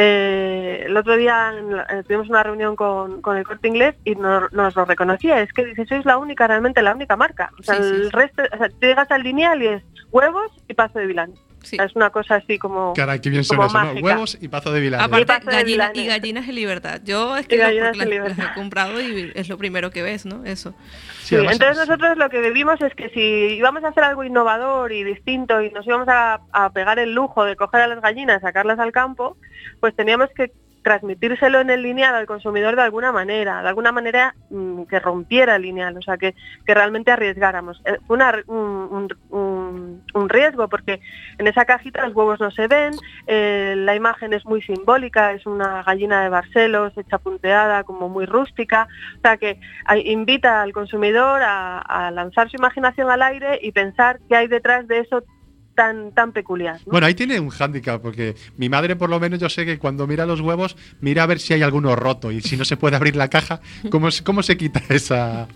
[0.00, 1.52] eh, el otro día
[1.90, 5.40] eh, tuvimos una reunión con, con el corte inglés y no- nos lo reconocía.
[5.40, 7.50] Es que dice, sois la única, realmente la única marca.
[7.58, 8.10] O sea, Sí, el sí.
[8.12, 9.82] resto, o sea, tú llegas al lineal y es
[10.12, 11.32] huevos y paso de vilán.
[11.62, 11.76] Sí.
[11.82, 12.94] Es una cosa así como...
[12.94, 14.00] Caray, qué bien son como eso, ¿no?
[14.00, 15.04] Huevos y pazo de vilano.
[15.04, 15.96] Aparte, de gallina, Vilanes.
[15.98, 17.00] y gallinas en libertad.
[17.04, 18.46] Yo es Y que las, las libertad.
[18.50, 20.44] he comprado y es lo primero que ves, ¿no?
[20.44, 20.74] Eso.
[21.22, 23.20] Sí, entonces nosotros lo que vivimos es que si
[23.56, 27.44] íbamos a hacer algo innovador y distinto y nos íbamos a, a pegar el lujo
[27.44, 29.36] de coger a las gallinas, sacarlas al campo,
[29.80, 30.52] pues teníamos que
[30.88, 35.56] transmitírselo en el lineal al consumidor de alguna manera, de alguna manera mm, que rompiera
[35.56, 37.82] el lineal, o sea, que, que realmente arriesgáramos.
[37.84, 41.00] Eh, Fue un, riesgo porque
[41.38, 42.94] en esa cajita los huevos no se ven,
[43.26, 48.24] eh, la imagen es muy simbólica, es una gallina de Barcelos hecha punteada, como muy
[48.24, 49.60] rústica, o sea que
[50.04, 54.88] invita al consumidor a, a lanzar su imaginación al aire y pensar qué hay detrás
[54.88, 55.22] de eso
[55.78, 56.80] tan, tan peculiar.
[56.84, 56.90] ¿no?
[56.90, 60.08] Bueno, ahí tiene un hándicap, porque mi madre por lo menos yo sé que cuando
[60.08, 62.96] mira los huevos, mira a ver si hay alguno roto y si no se puede
[62.96, 63.60] abrir la caja,
[63.90, 65.46] ¿cómo, se- cómo se quita esa...?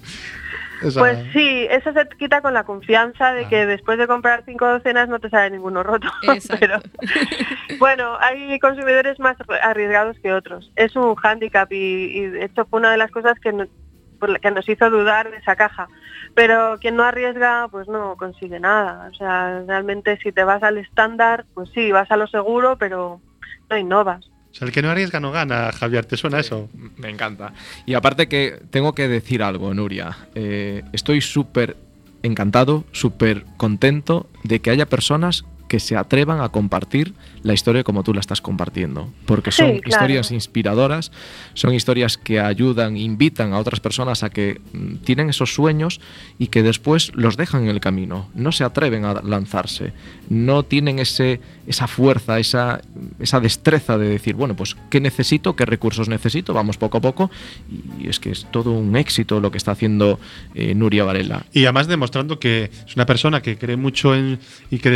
[0.81, 3.49] esa- Pues sí, eso se quita con la confianza de Ah.
[3.49, 6.09] que después de comprar cinco docenas no te sale ninguno roto.
[6.61, 6.81] Pero
[7.81, 10.71] bueno, hay consumidores más arriesgados que otros.
[10.77, 13.67] Es un hándicap y, y de hecho fue una de las cosas que, no-
[14.23, 15.89] por la que nos hizo dudar de esa caja.
[16.37, 19.11] Pero quien no arriesga, pues no consigue nada.
[19.11, 23.21] O sea, realmente si te vas al estándar, pues sí, vas a lo seguro, pero
[23.69, 24.25] no innovas.
[24.25, 26.71] O sea, el que no arriesga no gana, Javier, ¿te suena eso?
[26.99, 27.53] Me encanta.
[27.85, 30.17] Y aparte que tengo que decir algo, Nuria.
[30.37, 31.77] Eh, estoy súper
[32.23, 38.03] encantado, súper contento de que haya personas que se atrevan a compartir la historia como
[38.03, 39.09] tú la estás compartiendo.
[39.25, 39.89] Porque Sí, son claro.
[39.89, 41.13] historias inspiradoras,
[41.55, 45.99] son historias que ayudan, invitan a otras personas a que mm, tienen esos sueños
[46.39, 48.29] y que después los dejan en el camino.
[48.35, 49.95] No se atreven a lanzarse.
[50.29, 52.83] No tienen ese, esa fuerza, esa,
[53.19, 55.57] esa destreza de decir, bueno, pues, ¿qué necesito?
[55.57, 56.53] ¿Qué recursos necesito?
[56.53, 57.31] Vamos poco a poco.
[57.99, 60.21] Y es que es todo un éxito lo que está haciendo
[60.55, 61.47] eh, Nuria Varela.
[61.55, 64.39] Y además demostrando que es una persona que cree mucho en
[64.71, 64.91] y que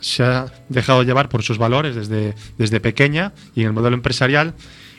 [0.00, 4.54] se ha dejado llevar por sus valores desde, desde pequeña y en el modelo empresarial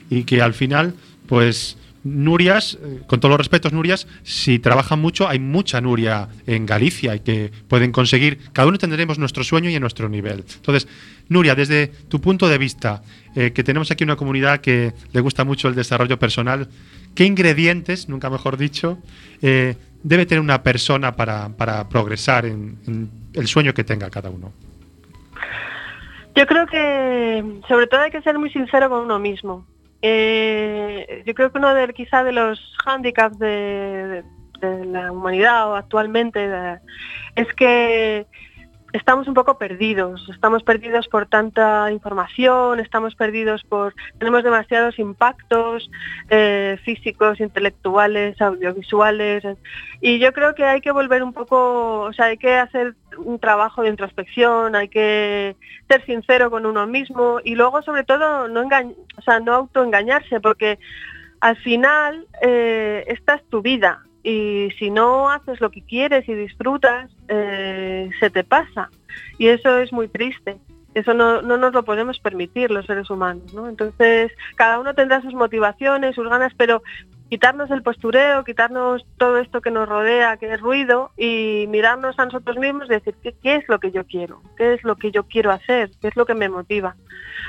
[0.09, 0.95] y que al final,
[1.27, 6.65] pues Nurias, eh, con todos los respetos, Nurias, si trabajan mucho, hay mucha Nuria en
[6.65, 10.45] Galicia y que pueden conseguir, cada uno tendremos nuestro sueño y nuestro nivel.
[10.55, 10.87] Entonces,
[11.27, 13.03] Nuria, desde tu punto de vista,
[13.35, 16.69] eh, que tenemos aquí una comunidad que le gusta mucho el desarrollo personal,
[17.15, 18.97] ¿qué ingredientes, nunca mejor dicho,
[19.41, 24.53] eh, debe tener una persona para, para progresar en el sueño que tenga cada uno?
[26.35, 29.65] Yo creo que sobre todo hay que ser muy sincero con uno mismo.
[30.01, 34.23] Eh, yo creo que uno de quizá de los hándicaps de,
[34.61, 36.49] la humanidad o actualmente
[37.35, 38.27] es que
[38.93, 45.89] estamos un poco perdidos, estamos perdidos por tanta información, estamos perdidos por, tenemos demasiados impactos
[46.29, 49.43] eh, físicos, intelectuales, audiovisuales,
[50.01, 53.39] y yo creo que hay que volver un poco, o sea, hay que hacer un
[53.39, 55.55] trabajo de introspección, hay que
[55.87, 58.93] ser sincero con uno mismo y luego sobre todo no engañ
[59.43, 60.79] no autoengañarse porque
[61.41, 66.33] al final eh, esta es tu vida y si no haces lo que quieres y
[66.33, 68.89] disfrutas, eh, se te pasa.
[69.37, 70.57] Y eso es muy triste.
[70.93, 73.53] Eso no, no nos lo podemos permitir los seres humanos.
[73.53, 73.69] ¿no?
[73.69, 76.81] Entonces, cada uno tendrá sus motivaciones, sus ganas, pero
[77.29, 82.25] quitarnos el postureo, quitarnos todo esto que nos rodea, que es ruido, y mirarnos a
[82.25, 84.41] nosotros mismos y decir, ¿qué, qué es lo que yo quiero?
[84.57, 85.91] ¿Qué es lo que yo quiero hacer?
[86.01, 86.95] ¿Qué es lo que me motiva?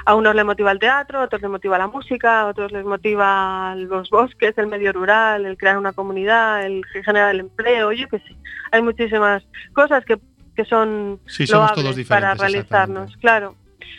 [0.04, 2.84] A unos les motiva el teatro, a otros les motiva la música, a otros les
[2.84, 8.06] motiva los bosques, el medio rural, el crear una comunidad, el generar el empleo, yo
[8.08, 8.36] qué sé.
[8.72, 10.18] Hay muchísimas cosas que,
[10.54, 13.56] que son Sí, loables para realizarnos, claro.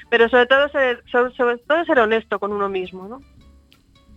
[0.10, 3.22] Pero sobre todo ser, sobre, sobre todo ser honesto con uno mismo, ¿no?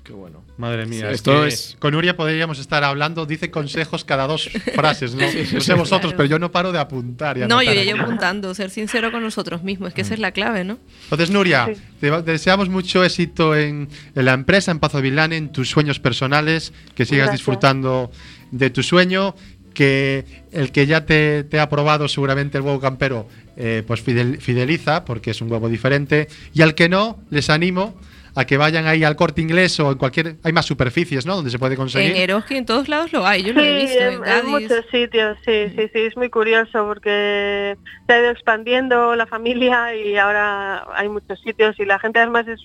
[0.05, 0.45] Qué bueno.
[0.59, 4.27] Madre mía, Sí, es esto que es- con Nuria podríamos estar hablando, dice consejos cada
[4.27, 5.23] dos frases, ¿no?
[5.23, 6.17] no sé vosotros, Claro.
[6.19, 7.39] pero yo no paro de apuntar.
[7.39, 10.33] y No, yo llevo apuntando, ser sincero con nosotros mismos, es que esa es la
[10.33, 10.79] clave, ¿no?
[11.05, 11.81] Entonces, Nuria, Sí.
[12.01, 16.75] te deseamos mucho éxito en, en la empresa, en Pazo Vilán, en tus sueños personales,
[16.95, 17.39] que sigas Gracias.
[17.41, 18.11] disfrutando
[18.51, 19.35] de tu sueño,
[19.73, 24.39] que el que ya te, te ha probado seguramente el huevo campero, eh, pues fidel-
[24.39, 27.99] fideliza, porque es un huevo diferente, y al que no, les animo
[28.37, 30.37] a que vayan ahí al corte inglés o en cualquier...
[30.43, 31.37] Hay más superficies, ¿no?
[31.37, 32.11] Donde se puede conseguir.
[32.11, 34.51] En Eroski en todos lados lo hay, yo lo he visto en, en en Gadis.
[34.51, 39.95] muchos sitios, sí, sí, sí, es muy curioso porque se ha ido expandiendo la familia
[39.95, 42.61] y ahora hay muchos sitios y la gente además es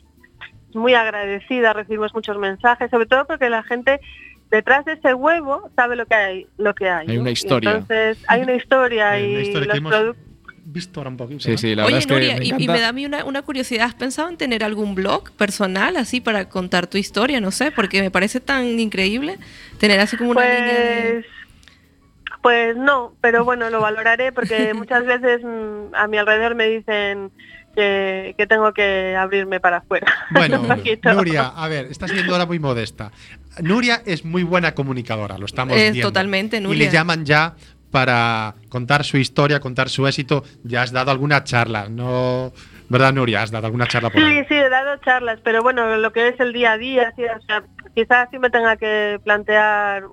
[0.73, 3.99] muy agradecida, recibimos muchos mensajes, sobre todo porque la gente
[4.51, 7.07] detrás de ese huevo sabe lo que hay, lo que hay.
[7.09, 7.21] Hay ¿no?
[7.21, 7.71] una Y historia.
[7.71, 10.28] entonces hay una historia Hay y una historia que los hemos productos
[10.71, 11.39] visto ahora un poquito.
[11.41, 11.57] Sí, ¿no?
[11.57, 13.25] sí, la Oye, verdad es que Nuria, me y- y, me da a mí una,
[13.25, 17.39] una curiosidad, ¿has pensado en tener algún blog personal así para contar tu historia?
[17.41, 19.37] No sé, porque me parece tan increíble
[19.79, 21.11] tener así como una línea de...
[21.13, 21.25] Pues,
[22.41, 27.31] Pues no, pero bueno, lo valoraré porque muchas veces mm, a mi alrededor me dicen
[27.75, 30.07] que, que tengo que abrirme para afuera.
[30.31, 30.63] Bueno.
[31.03, 33.11] Nuria, a ver, estás siendo ahora muy modesta.
[33.61, 36.09] Nuria es muy buena comunicadora, lo estamos Es viendo.
[36.09, 36.85] totalmente, Y Nuria.
[36.87, 37.55] le llaman ya
[37.91, 40.43] para contar su historia, contar su éxito.
[40.63, 42.51] Ya has dado alguna charla, ¿no?
[42.89, 43.41] ¿Verdad, Nuria?
[43.43, 44.45] Has dado alguna charla por Sí, ahí.
[44.47, 47.41] sí, he dado charlas, pero bueno, lo que es el día a día, sí, o
[47.47, 47.63] sea,
[47.95, 50.03] quizás sí me tenga que plantear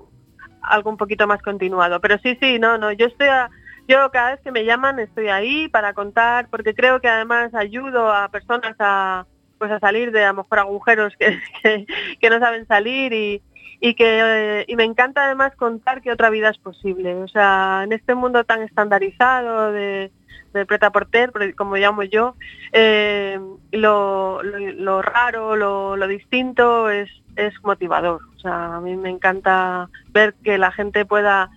[0.61, 1.99] algo un poquito más continuado.
[2.01, 3.49] Pero sí, sí, no, no, yo estoy a-
[3.87, 8.11] yo cada vez que me llaman estoy ahí para contar, porque creo que además ayudo
[8.11, 9.25] a personas a
[9.59, 11.85] pues a salir de a lo mejor agujeros que, que,
[12.19, 13.41] que no saben salir y,
[13.79, 14.21] y que
[14.61, 17.15] eh, y me encanta además contar que otra vida es posible.
[17.15, 20.11] O sea, en este mundo tan estandarizado de,
[20.53, 22.35] de preta porter, como llamo yo,
[22.73, 23.39] eh,
[23.71, 28.21] lo, lo, lo raro, lo, lo distinto es, es motivador.
[28.35, 31.49] O sea, a mí me encanta ver que la gente pueda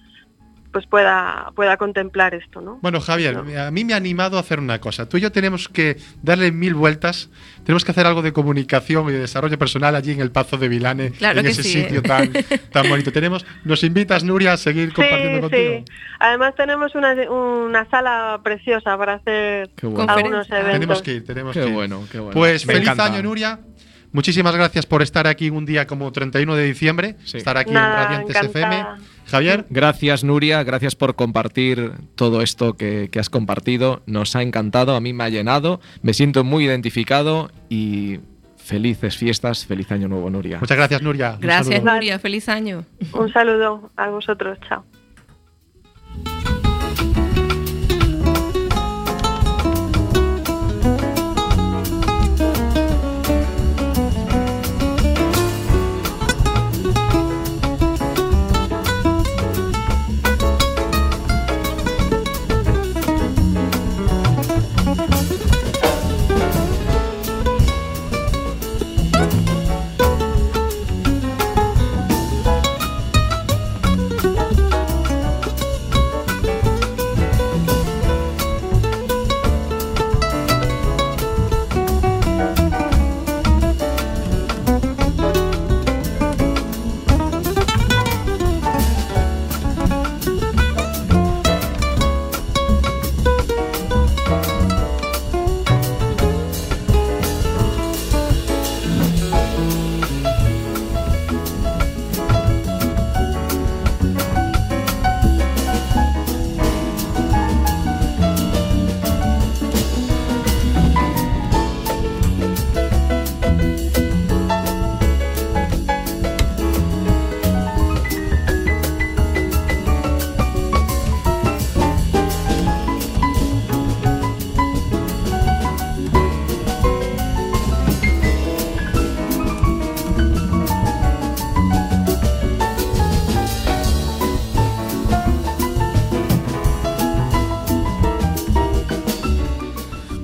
[0.72, 2.78] pues pueda pueda contemplar esto, ¿no?
[2.82, 5.08] Bueno, Javier, a mí me ha animado a hacer una cosa.
[5.08, 7.28] Tú y yo tenemos que darle mil vueltas.
[7.64, 10.68] Tenemos que hacer algo de comunicación y de desarrollo personal allí en el Pazo de
[10.68, 12.02] Vilane, Claro en ese sí, sitio ¿eh?
[12.02, 12.32] tan,
[12.72, 13.12] tan bonito.
[13.12, 15.84] Tenemos, nos invitas, Nuria, a seguir compartiendo sí, contigo.
[15.86, 15.92] sí.
[16.20, 20.12] Además tenemos una, una sala preciosa para hacer bueno.
[20.12, 20.72] algunos eventos.
[20.72, 21.74] Tenemos que ir, tenemos Qué que ir.
[21.74, 22.32] bueno, qué bueno.
[22.34, 23.06] Pues Me feliz encanta.
[23.06, 23.58] año, Nuria.
[24.12, 27.36] Muchísimas gracias por estar aquí un día como 31 de diciembre, Sí.
[27.38, 28.66] estar aquí Nada, en Radiantes encantada.
[28.96, 29.10] FM.
[29.26, 34.02] Javier, Gracias Nuria, gracias por compartir todo esto que, que has compartido.
[34.06, 38.18] Nos ha encantado, a mí me ha llenado, me siento muy identificado y
[38.56, 40.58] felices fiestas, feliz año nuevo Nuria.
[40.60, 41.36] muchas gracias, Nuria.
[41.40, 41.82] Gracias.
[41.84, 42.18] Nuria.
[42.18, 42.84] Feliz año.
[43.12, 44.84] Un saludo a vosotros, chao.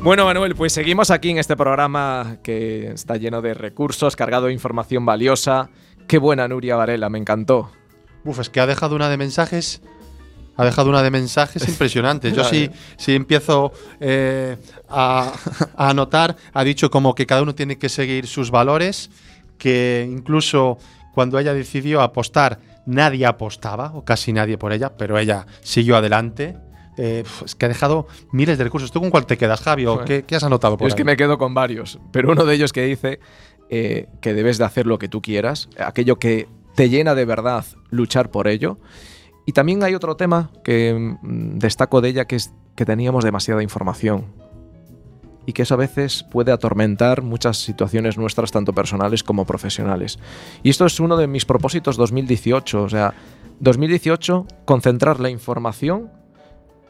[0.07, 4.53] Bueno, Manuel, pues seguimos aquí en este programa que está lleno de recursos, cargado de
[4.53, 5.69] información valiosa.
[6.07, 7.73] Qué buena Nuria Varela, me encantó.
[8.25, 9.83] Uf, es que ha dejado una de mensajes.
[10.55, 12.33] Ha dejado una de mensajes impresionantes.
[12.35, 14.57] Yo sí, sí empiezo eh,
[14.89, 15.33] a,
[15.77, 19.11] a anotar, ha dicho como que cada uno tiene que seguir sus valores,
[19.59, 20.79] que incluso
[21.15, 26.57] cuando ella decidió apostar, nadie apostaba, o casi nadie por ella, pero ella siguió adelante.
[26.97, 28.91] Eh, es que ha dejado miles de recursos.
[28.91, 29.87] ¿Tú con cuál te quedas, Javi?
[29.87, 30.07] ¿O Joder.
[30.07, 30.97] qué, qué has anotado por es ahí?
[30.97, 33.21] que me quedo con varios, pero uno de ellos que dice
[33.69, 37.65] eh, que debes de hacer lo que tú quieras, aquello que te llena de verdad,
[37.91, 38.79] luchar por ello.
[39.45, 43.63] Y también hay otro tema que mm, destaco de ella, que es que teníamos demasiada
[43.63, 44.27] información.
[45.47, 50.19] Y que eso a veces puede atormentar muchas situaciones nuestras, tanto personales como profesionales.
[50.63, 52.83] Y esto es uno de mis propósitos 2018.
[52.83, 53.15] O sea,
[53.61, 56.11] 2018, concentrar la información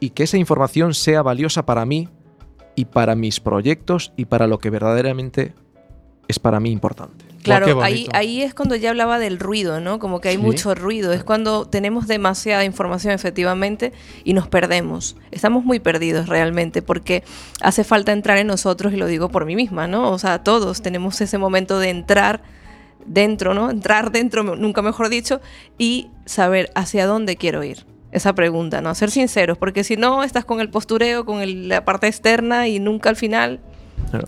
[0.01, 2.09] y que esa información sea valiosa para mí
[2.75, 5.55] y para mis proyectos y para lo que verdaderamente
[6.29, 7.25] es para mí importante.
[7.43, 10.01] Claro, ahí, ahí es cuando ya hablaba del ruido, ¿no?
[10.01, 10.43] Como que hay Sí.
[10.43, 11.13] mucho ruido.
[11.13, 13.93] Es cuando tenemos demasiada información, efectivamente,
[14.25, 15.17] y nos perdemos.
[15.31, 17.23] Estamos muy perdidos realmente, porque
[17.61, 20.11] hace falta entrar en nosotros, y lo digo por mí misma, ¿no?
[20.11, 22.43] O sea, todos tenemos ese momento de entrar
[23.07, 23.71] dentro, ¿no?
[23.71, 25.41] Entrar dentro, nunca mejor dicho,
[25.79, 27.87] y saber hacia dónde quiero ir.
[28.13, 28.95] Esa pregunta, ¿no?
[28.95, 32.79] Ser sinceros, porque si no, estás con el postureo, con el- la parte externa y
[32.79, 33.61] nunca al final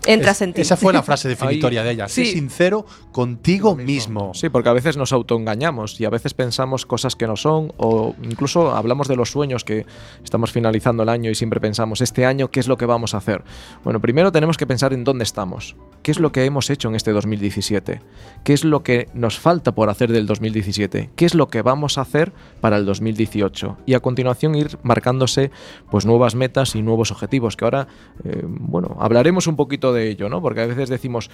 [0.05, 0.61] Entras Es- en ti.
[0.61, 2.07] Esa fue la frase definitoria de ella.
[2.07, 2.31] Sé Sí.
[2.33, 4.33] sincero contigo mismo.
[4.33, 8.15] Sí, porque a veces nos autoengañamos y a veces pensamos cosas que no son o
[8.23, 9.85] incluso hablamos de los sueños que
[10.23, 13.17] estamos finalizando el año y siempre pensamos, este año, ¿qué es lo que vamos a
[13.17, 13.43] hacer?
[13.83, 16.95] Bueno, primero tenemos que pensar en dónde estamos, qué es lo que hemos hecho en
[16.95, 18.01] este 2017,
[18.43, 21.97] qué es lo que nos falta por hacer del 2017, qué es lo que vamos
[21.97, 25.51] a hacer para el 2018 y a continuación ir marcándose
[25.89, 27.87] pues nuevas metas y nuevos objetivos que ahora,
[28.23, 30.41] eh, bueno, hablaremos un poquito de ello, ¿no?
[30.41, 31.29] Porque a veces decimos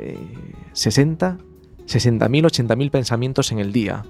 [0.00, 0.18] eh,
[0.72, 1.38] 60,
[1.86, 4.04] 60.000, 80.000 pensamientos en el día.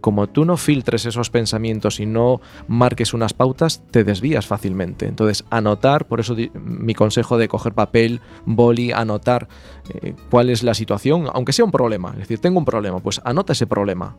[0.00, 5.06] Como tú no filtres esos pensamientos y no marques unas pautas, te desvías fácilmente.
[5.06, 9.46] Entonces, anotar, por eso mi consejo de coger papel, boli, anotar
[9.94, 12.10] eh, cuál es la situación, aunque sea un problema.
[12.14, 14.16] Es decir, tengo un problema, pues anota ese problema.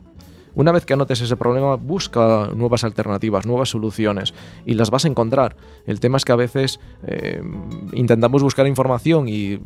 [0.56, 4.32] Una vez que anotes ese problema, busca nuevas alternativas, nuevas soluciones
[4.64, 5.54] y las vas a encontrar.
[5.84, 7.42] El tema es que a veces eh,
[7.92, 9.60] intentamos buscar información y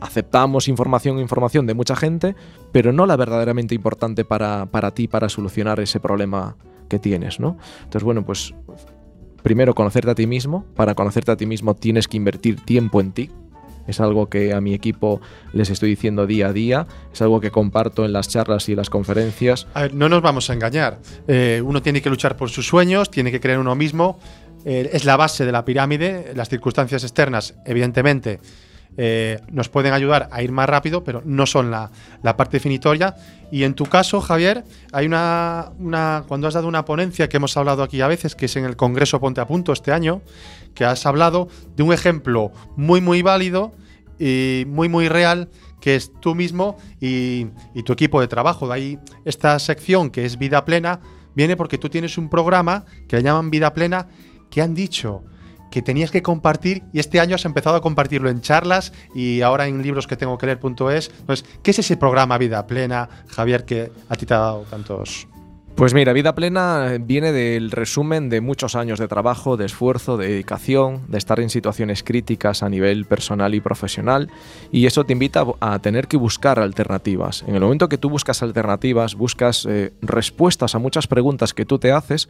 [0.00, 2.36] aceptamos información información de mucha gente,
[2.70, 6.56] pero no la verdaderamente importante para, para ti, para solucionar ese problema
[6.88, 7.58] que tienes, ¿no?
[7.78, 8.54] Entonces, bueno, pues
[9.42, 10.64] primero conocerte a ti mismo.
[10.76, 13.30] Para conocerte a ti mismo tienes que invertir tiempo en ti.
[13.88, 15.20] Es algo que a mi equipo
[15.52, 16.86] les estoy diciendo día a día.
[17.12, 19.66] Es algo que comparto en las charlas y las conferencias.
[19.92, 20.98] No nos vamos a engañar.
[21.26, 24.20] Eh, uno tiene que luchar por sus sueños, tiene que creer en uno mismo.
[24.64, 26.32] Eh, es la base de la pirámide.
[26.36, 28.40] Las circunstancias externas, evidentemente,
[29.00, 31.90] eh, nos pueden ayudar a ir más rápido, pero no son la,
[32.22, 33.14] la parte definitoria.
[33.50, 36.24] Y en tu caso, Javier, hay una, una.
[36.26, 38.76] Cuando has dado una ponencia que hemos hablado aquí a veces, que es en el
[38.76, 40.20] Congreso Ponte a Punto este año,
[40.78, 43.72] que has hablado de un ejemplo muy, muy válido
[44.16, 45.50] y muy, muy real,
[45.80, 47.46] que es tú mismo y,
[47.84, 48.68] tu equipo de trabajo.
[48.68, 51.00] De ahí esta sección que es Vida Plena
[51.34, 54.06] viene porque tú tienes un programa que le llaman Vida Plena
[54.50, 55.24] que han dicho
[55.72, 59.66] que tenías que compartir y este año has empezado a compartirlo en charlas y ahora
[59.66, 61.10] en libros que tengo que leer.es.
[61.18, 65.26] Entonces, ¿qué es ese programa Vida Plena, Javier, que a ti te ha dado tantos...
[65.78, 70.26] Pues mira, vida plena viene del resumen de muchos años de trabajo, de esfuerzo, de
[70.26, 74.28] dedicación, de estar en situaciones críticas a nivel personal y profesional,
[74.72, 77.44] y eso te invita a tener que buscar alternativas.
[77.46, 81.78] En el momento que tú buscas alternativas, buscas eh, respuestas a muchas preguntas que tú
[81.78, 82.28] te haces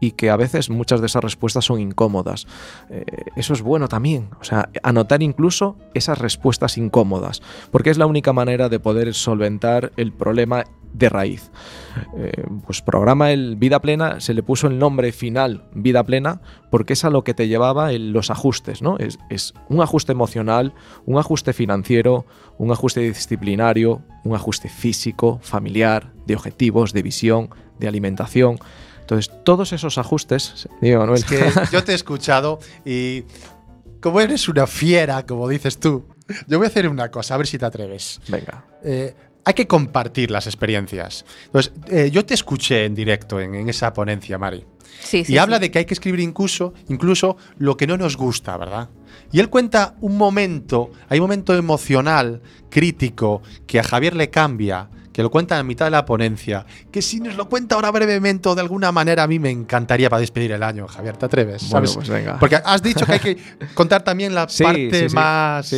[0.00, 2.48] y que a veces muchas de esas respuestas son incómodas.
[2.90, 3.04] Eh,
[3.36, 8.32] eso es bueno también, o sea, anotar incluso esas respuestas incómodas, porque es la única
[8.32, 11.50] manera de poder solventar el problema de raíz.
[12.16, 16.92] Eh, pues programa el Vida Plena, se le puso el nombre final Vida Plena porque
[16.92, 18.96] es a lo que te llevaba el- los ajustes, ¿no?
[18.98, 20.74] Es, es un ajuste emocional,
[21.06, 22.24] un ajuste financiero,
[22.58, 28.58] un ajuste disciplinario, un ajuste físico, familiar, de objetivos, de visión, de alimentación.
[29.00, 31.40] Entonces, todos esos ajustes, digo, Manuel, Es que
[31.72, 33.24] yo te he escuchado y
[34.00, 36.04] como eres una fiera, como dices tú,
[36.46, 38.20] yo voy a hacer una cosa, a ver si te atreves.
[38.28, 38.64] venga.
[38.84, 39.14] Eh,
[39.48, 41.24] hay que compartir las experiencias.
[41.46, 44.62] Entonces, eh, yo te escuché en directo en, en esa ponencia, Mari.
[45.00, 45.62] Sí, sí, y habla sí.
[45.62, 48.90] de que hay que escribir incluso, incluso lo que no nos gusta, ¿verdad?
[49.32, 54.90] Y él cuenta un momento, hay un momento emocional, crítico, que a Javier le cambia,
[55.18, 58.48] que lo cuenta en mitad de la ponencia, que si nos lo cuenta ahora brevemente
[58.50, 61.68] o de alguna manera a mí me encantaría para despedir el año, Javier, ¿te atreves?
[61.70, 61.94] Bueno, ¿Sabes?
[61.96, 62.38] pues venga.
[62.38, 63.36] Porque has dicho que hay que
[63.74, 65.72] contar también la Sí, parte sí, más,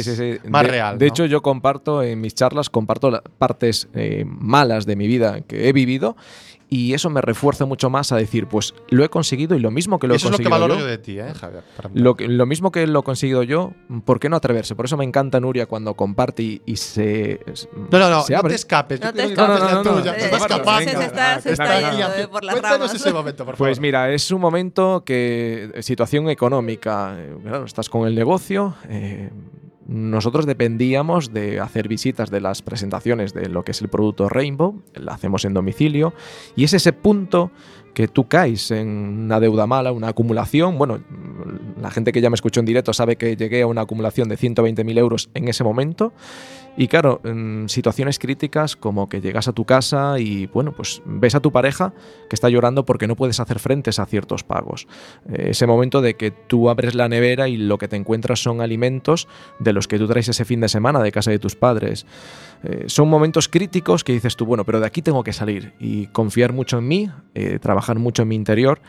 [0.47, 0.99] más de, real.
[0.99, 1.09] De ¿no?
[1.09, 5.70] hecho, yo comparto en mis charlas, comparto las partes eh, malas de mi vida que
[5.70, 6.16] he vivido
[6.70, 9.98] y eso me refuerza mucho más a decir, pues lo he conseguido y lo mismo
[9.98, 11.62] que lo eso he es lo que conseguido valoro yo, yo de ti, ¿eh, Javier?
[11.76, 12.00] Para mí.
[12.00, 13.72] Lo, que- lo mismo que lo he conseguido yo,
[14.04, 14.74] ¿por qué no atreverse?
[14.76, 17.40] Por eso me encanta Nuria cuando comparte y, y se,
[17.90, 18.50] No, no, no, se no abre.
[18.50, 19.00] te escapes.
[19.00, 19.60] No te escapes.
[19.60, 20.12] No, no, no, tuya.
[20.12, 22.30] no, Te no, no, escapando.
[22.30, 22.94] por las ramas.
[22.94, 23.68] ese momento, por favor.
[23.68, 28.74] Pues mira, es un momento que, eh, situación económica, eh, claro, estás con el negocio,
[28.88, 29.30] eh,
[29.91, 34.80] nosotros dependíamos de hacer visitas de las presentaciones de lo que es el producto Rainbow,
[34.95, 36.14] la hacemos en domicilio,
[36.55, 37.51] y es ese punto
[37.95, 40.78] que tú caes en una deuda mala, una acumulación.
[40.78, 41.01] Bueno,
[41.80, 44.36] la gente que ya me escuchó en directo sabe que llegué a una acumulación de
[44.36, 46.12] 120.000 euros en ese momento.
[46.76, 51.34] Y claro, en situaciones críticas como que llegas a tu casa y bueno, pues ves
[51.34, 51.93] a tu pareja
[52.28, 54.86] que está llorando porque no puedes hacer frentes a ciertos pagos.
[55.30, 58.61] Eh, ese momento de que tú abres la nevera y lo que te encuentras son
[58.61, 59.26] alimentos
[59.59, 62.07] de los que tú traes ese fin de semana de casa de tus padres.
[62.62, 66.08] Eh, son momentos críticos que dices tú, bueno, pero de aquí tengo que salir y
[66.08, 68.80] confiar mucho en mí, eh, trabajar mucho en mi interior.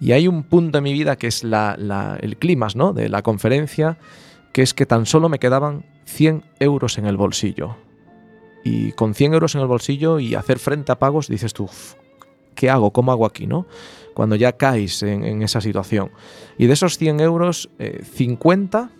[0.00, 2.92] Y hay un punto en mi vida que es la, el clímax ¿no?
[2.92, 3.98] de la conferencia,
[4.52, 7.76] que es que tan solo me quedaban 100 euros en el bolsillo.
[8.64, 11.94] Y con 100 euros en el bolsillo y hacer frente a pagos, dices tú, "Uf,
[12.54, 12.92] ¿qué hago?
[12.92, 13.46] ¿Cómo hago aquí?
[13.46, 13.66] ¿no?
[14.14, 16.10] Cuando ya caes en, en esa situación.
[16.56, 18.90] Y de esos 100 euros, eh, 50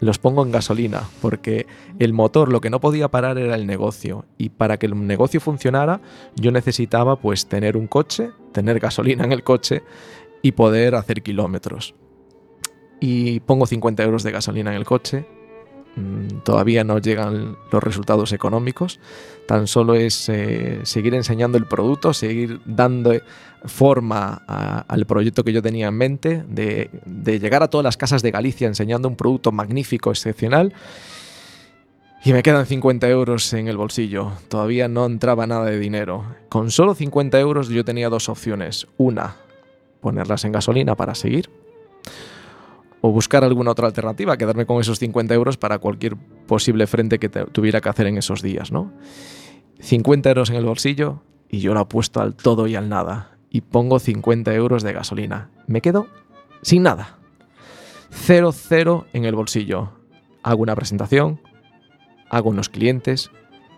[0.00, 1.66] los pongo en gasolina, porque
[1.98, 4.24] el motor lo que no podía parar era el negocio.
[4.36, 6.00] Y para que el negocio funcionara,
[6.36, 9.82] yo necesitaba pues tener un coche, tener gasolina en el coche
[10.42, 11.94] y poder hacer kilómetros.
[13.00, 15.26] Y pongo 50 euros de gasolina en el coche.
[15.96, 19.00] Mm, Todavía no llegan los resultados económicos.
[19.46, 23.12] Tan solo es eh, seguir enseñando el producto, seguir dando
[23.64, 24.42] forma
[24.88, 26.90] al proyecto que yo tenía en mente, de,
[27.40, 30.72] llegar a todas las casas de Galicia enseñando un producto magnífico, excepcional.
[32.24, 34.32] Y me quedan 50 euros en el bolsillo.
[34.48, 36.24] Todavía no entraba nada de dinero.
[36.48, 38.88] Con solo 50 euros yo tenía dos opciones.
[38.96, 39.36] Una,
[40.00, 41.48] ponerlas en gasolina para seguir.
[43.00, 46.16] O buscar alguna otra alternativa, quedarme con esos 50 euros para cualquier
[46.48, 48.92] posible frente que tuviera que hacer en esos días, ¿no?
[49.80, 53.37] 50 euros en el bolsillo y yo lo apuesto al todo y al nada.
[53.50, 55.50] Y pongo 50 euros de gasolina.
[55.66, 56.06] Me quedo
[56.62, 57.18] sin nada.
[58.10, 59.92] Cero, cero en el bolsillo.
[60.42, 61.40] Hago una presentación,
[62.30, 63.30] hago unos clientes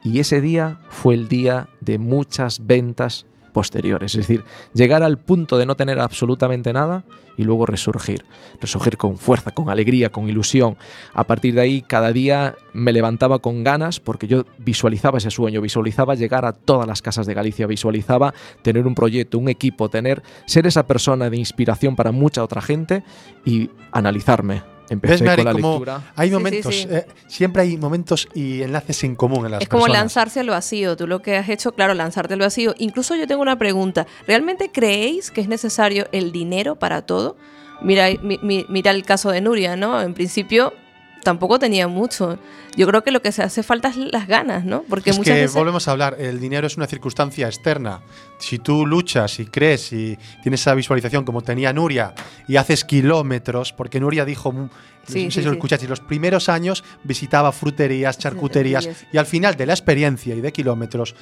[0.03, 4.15] y ese día fue el día de muchas ventas posteriores.
[4.15, 4.45] Es decir,
[4.75, 7.05] llegar al punto de no tener absolutamente nada
[7.37, 8.25] y luego resurgir.
[8.61, 10.77] Resurgir con fuerza, con alegría, con ilusión.
[11.15, 15.61] A partir de ahí, cada día me levantaba con ganas porque yo visualizaba ese sueño,
[15.61, 20.23] visualizaba llegar a todas las casas de Galicia, visualizaba tener un proyecto, un equipo, tener
[20.47, 23.05] ser esa persona de inspiración para mucha otra gente
[23.45, 24.63] y analizarme.
[24.91, 26.13] Empecé ¿Ves, Mari, con la cómo lectura.
[26.17, 26.87] hay Sí, sí, momentos, sí.
[26.91, 30.03] eh, siempre hay momentos y enlaces en común en las Es como personas.
[30.03, 30.97] lanzarse al vacío.
[30.97, 32.75] Tú lo que has hecho, claro, lanzarte al vacío.
[32.79, 34.07] Incluso yo tengo una pregunta.
[34.27, 37.37] ¿Realmente creéis que es necesario el dinero para todo?
[37.83, 40.03] Mira, mi- mi- mira el caso de Nuria, ¿no?
[40.03, 40.75] En principio
[41.23, 42.39] tampoco tenía mucho.
[42.77, 44.83] Yo creo que lo que se hace falta es las ganas, ¿no?
[44.89, 45.55] Porque es muchas que veces...
[45.57, 48.01] volvemos a hablar, el dinero es una circunstancia externa.
[48.39, 52.15] Si tú luchas y crees y tienes esa visualización como tenía Nuria
[52.47, 54.71] y haces kilómetros, porque Nuria dijo, mm,
[55.07, 55.87] Sí, no sé sí, si lo sí.
[55.87, 58.89] los primeros años visitaba fruterías, Charcuterías.
[59.13, 61.15] y al final de la experiencia y de kilómetros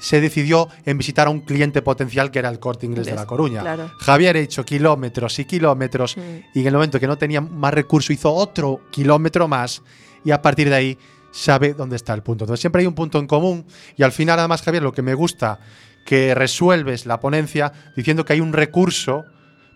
[0.00, 3.26] se decidió en visitar a un cliente potencial que era el Corte Inglés de La
[3.26, 3.60] Coruña.
[3.60, 3.92] claro.
[4.00, 6.20] Javier ha hecho kilómetros y kilómetros Mm.
[6.54, 9.82] y en el momento que no tenía más recurso hizo otro kilómetro más
[10.24, 10.98] y a partir de ahí
[11.32, 12.44] sabe dónde está el punto.
[12.44, 13.64] Entonces siempre hay un punto en común
[13.96, 15.60] y al final además Javier lo que me gusta
[16.04, 19.24] que resuelves la ponencia diciendo que hay un recurso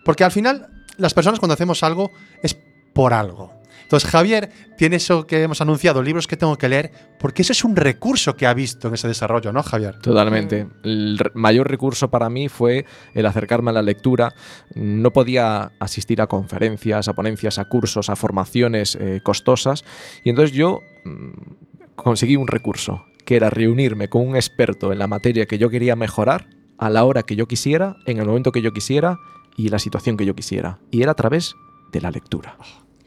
[0.03, 0.67] porque al final
[0.97, 2.11] las personas cuando hacemos algo
[2.41, 2.57] es
[2.93, 3.53] por algo.
[3.85, 7.63] Entonces Javier tiene eso que hemos anunciado, libros que tengo que leer, porque ese es
[7.63, 9.99] un recurso que ha visto en ese desarrollo, ¿no, Javier?
[9.99, 10.65] Totalmente.
[10.65, 10.69] Mm.
[10.83, 14.33] El mayor recurso para mí fue el acercarme a la lectura.
[14.73, 19.85] No podía asistir a conferencias, a ponencias, a cursos, a formaciones eh, costosas.
[20.23, 25.07] Y entonces yo mm, conseguí un recurso, que era reunirme con un experto en la
[25.07, 28.61] materia que yo quería mejorar, a la hora que yo quisiera, en el momento que
[28.61, 29.17] yo quisiera
[29.55, 30.79] y la situación que yo quisiera.
[30.91, 31.55] Y era a través
[31.91, 32.57] de la lectura.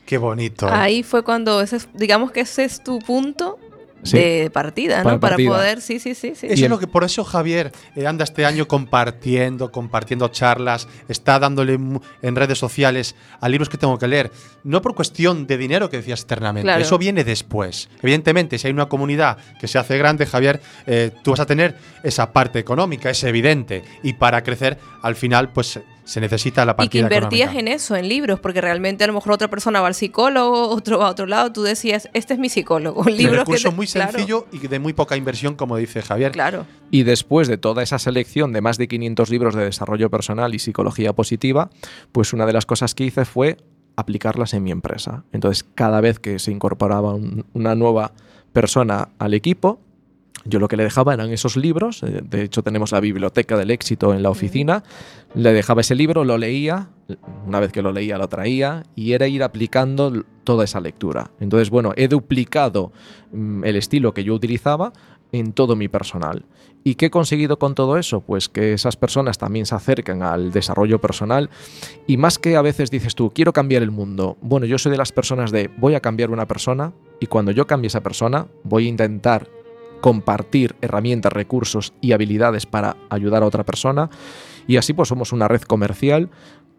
[0.09, 0.67] Qué bonito.
[0.73, 3.59] Ahí fue cuando, ese es- digamos que ese es tu punto
[4.05, 4.17] Sí.
[4.17, 5.05] de partida, ¿no?
[5.05, 5.51] Para Para, partida.
[5.51, 6.47] poder, sí, sí, sí, sí.
[6.49, 11.39] Eso es lo que por eso Javier eh, anda este año compartiendo, compartiendo charlas, está
[11.39, 11.75] dándole
[12.23, 14.31] en redes sociales a libros que tengo que leer.
[14.65, 16.81] No por cuestión de dinero que decías externamente, Claro.
[16.81, 17.91] eso viene después.
[18.03, 21.77] Evidentemente, si hay una comunidad que se hace grande, Javier, eh, tú vas a tener
[22.03, 23.83] esa parte económica, es evidente.
[24.03, 27.71] Y para crecer, al final, pues se necesita la Y que partida invertías económica.
[27.71, 30.99] en eso, en libros, porque realmente a lo mejor otra persona va al psicólogo, otro
[31.01, 33.03] va a otro lado, tú decías, este es mi psicólogo.
[33.03, 36.01] Un libro que recurso te- muy claro, sencillo y de muy poca inversión, como dice
[36.01, 36.33] Javier.
[36.33, 36.65] Claro.
[36.91, 40.59] Y después de toda esa selección de más de 500 libros de desarrollo personal y
[40.59, 41.69] psicología positiva,
[42.13, 43.59] pues una de las cosas que hice fue
[43.97, 45.25] aplicarlas en mi empresa.
[45.33, 48.13] Entonces, cada vez que se incorporaba un- una nueva
[48.53, 49.81] persona al equipo,
[50.49, 52.03] yo lo que le dejaba eran esos libros.
[52.03, 54.83] eh, De hecho, tenemos la biblioteca del éxito en la oficina.
[55.35, 56.89] Le dejaba ese libro, lo leía.
[57.47, 58.85] Una vez que lo leía, lo traía.
[58.95, 61.31] Y era ir aplicando toda esa lectura.
[61.41, 62.93] Entonces, bueno, he duplicado
[63.33, 64.93] mm, el estilo que yo utilizaba
[65.33, 66.45] en todo mi personal.
[66.85, 68.21] ¿Y qué he conseguido con todo eso?
[68.21, 71.51] Pues que esas personas también se acerquen al desarrollo personal
[72.07, 74.39] y más que a veces dices tú, quiero cambiar el mundo.
[74.41, 77.67] Bueno, yo soy de las personas de voy a cambiar una persona y cuando yo
[77.67, 79.49] cambie esa persona voy a intentar
[80.01, 84.11] compartir herramientas, recursos y habilidades para ayudar a otra persona
[84.67, 86.29] y así pues somos una red comercial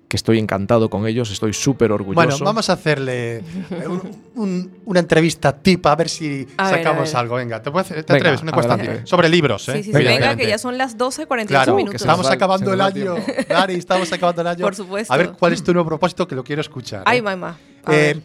[0.07, 2.15] que estoy encantado con ellos, estoy súper orgulloso.
[2.27, 3.43] Bueno, vamos a hacerle
[3.87, 4.01] un-
[4.35, 7.17] un- una entrevista tip a ver si A sacamos ver.
[7.17, 7.35] algo.
[7.35, 8.41] Venga, ¿te, puedes- te Venga, atreves?
[8.41, 9.05] Una encuesta tip.
[9.05, 9.73] Sobre libros, ¿eh?
[9.73, 9.91] Sí, sí, sí.
[9.91, 10.43] Venga, Venga, adelante.
[10.45, 11.91] que ya son las 12.48 Claro, minutos.
[11.91, 13.15] que estamos va- acabando el año.
[13.47, 14.61] Dari, estamos acabando el año.
[14.65, 15.13] Por supuesto.
[15.13, 16.27] A ver, ¿cuál es tu nuevo propósito?
[16.27, 17.01] Que lo quiero escuchar.
[17.01, 17.05] ¿eh?
[17.05, 17.57] Ay, mamá.
[17.85, 18.21] A Eh, ver.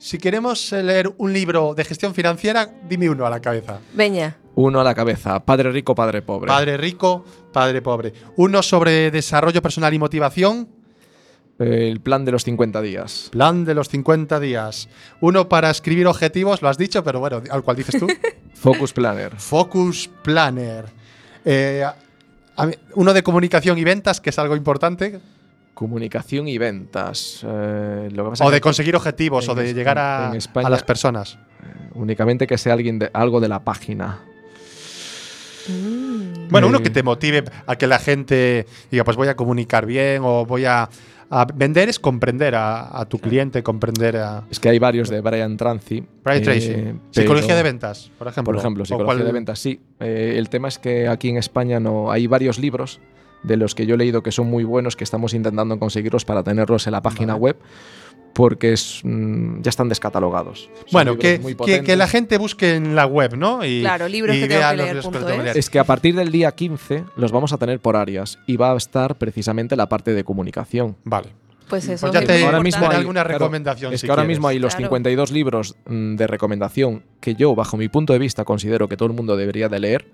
[0.00, 3.80] Si queremos eh, leer un libro de gestión financiera, dime uno a la cabeza.
[3.92, 4.38] Veña.
[4.54, 6.48] Uno a la cabeza, padre rico, padre pobre.
[6.48, 7.22] Padre rico,
[7.52, 8.14] padre pobre.
[8.36, 10.68] Uno sobre desarrollo personal y motivación.
[11.58, 13.28] el plan de los 50 días.
[13.30, 14.88] Plan de los 50 días.
[15.20, 18.06] Uno para escribir objetivos, lo has dicho, pero bueno, ¿al cual dices tú?
[18.54, 19.36] Focus Planner.
[19.36, 20.86] Focus Planner.
[21.44, 21.84] Eh,
[22.94, 25.20] uno de comunicación y ventas, que es algo importante.
[25.80, 27.40] Comunicación y ventas.
[27.42, 30.36] Eh, lo que pasa O que de conseguir objetivos, o de Es- llegar a, en
[30.36, 31.38] España- a las personas.
[31.94, 34.18] únicamente que sea alguien de, algo de la página.
[36.50, 39.86] Bueno, Eh, uno que te motive a que la gente diga, pues voy a comunicar
[39.86, 40.88] bien o voy a,
[41.30, 45.22] a vender es comprender a, a tu cliente, comprender a Es que hay varios de
[45.22, 46.04] Brian Trancy.
[46.24, 46.72] Brian eh, Tracy.
[46.74, 48.52] pero- Psicología de ventas, por ejemplo.
[48.52, 49.80] Por ejemplo, psicología cuál- de ventas, sí.
[50.00, 53.00] Eh, el tema es que aquí en España no hay varios libros
[53.42, 56.42] de los que yo he leído que son muy buenos, que estamos intentando conseguirlos para
[56.42, 57.40] tenerlos en la página Vale.
[57.42, 57.56] web,
[58.34, 60.70] porque es, mm, ya están descatalogados.
[60.74, 61.40] Son Bueno, que,
[61.84, 63.64] que, la gente busque en la web, ¿no?
[63.64, 65.70] Y, Claro, libros y que tengo que los leer punto que es.
[65.70, 68.76] que a partir del día 15 los vamos a tener por áreas y va a
[68.76, 70.96] estar precisamente la parte de comunicación.
[71.04, 71.30] Vale.
[71.68, 74.22] Pues eso Pues ya te- ahora mismo hay alguna claro, recomendación, Es si que ahora
[74.22, 74.38] quieres.
[74.38, 74.86] mismo hay los Claro.
[74.88, 79.08] 52 libros mm, de recomendación que yo, bajo mi punto de vista, considero que todo
[79.08, 80.06] el mundo debería de leer.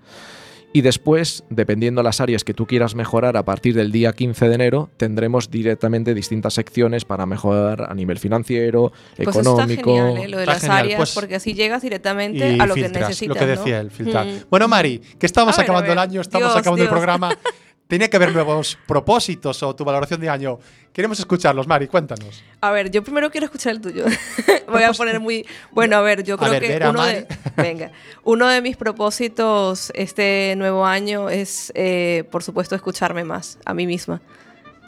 [0.77, 4.53] Y después, dependiendo las áreas que tú quieras mejorar, a partir del día 15 de
[4.53, 9.89] enero tendremos directamente distintas secciones para mejorar a nivel financiero, Pues eso económico.
[9.89, 10.27] está genial, ¿eh?
[10.27, 13.27] lo de Está las genial, áreas, pues- porque así llegas directamente a lo que necesitas.
[13.29, 13.51] Lo que ¿no?
[13.59, 14.27] decía él, filtrar.
[14.27, 14.29] Mm.
[14.51, 17.35] Bueno, Mari, que estamos ver, acabando el año, estamos Dios, acabando el programa.
[17.87, 20.59] Tenía que haber nuevos propósitos o tu valoración de año.
[20.91, 22.43] Queremos escucharlos, Mari, cuéntanos.
[22.59, 24.05] A ver, yo primero quiero escuchar el tuyo.
[24.67, 25.45] Voy a poner muy.
[25.71, 27.27] Bueno, a ver, yo creo ver, que uno de.
[27.55, 27.91] Venga.
[28.23, 33.87] Uno de mis propósitos este nuevo año es, eh, por supuesto, escucharme más a mí
[33.87, 34.21] misma.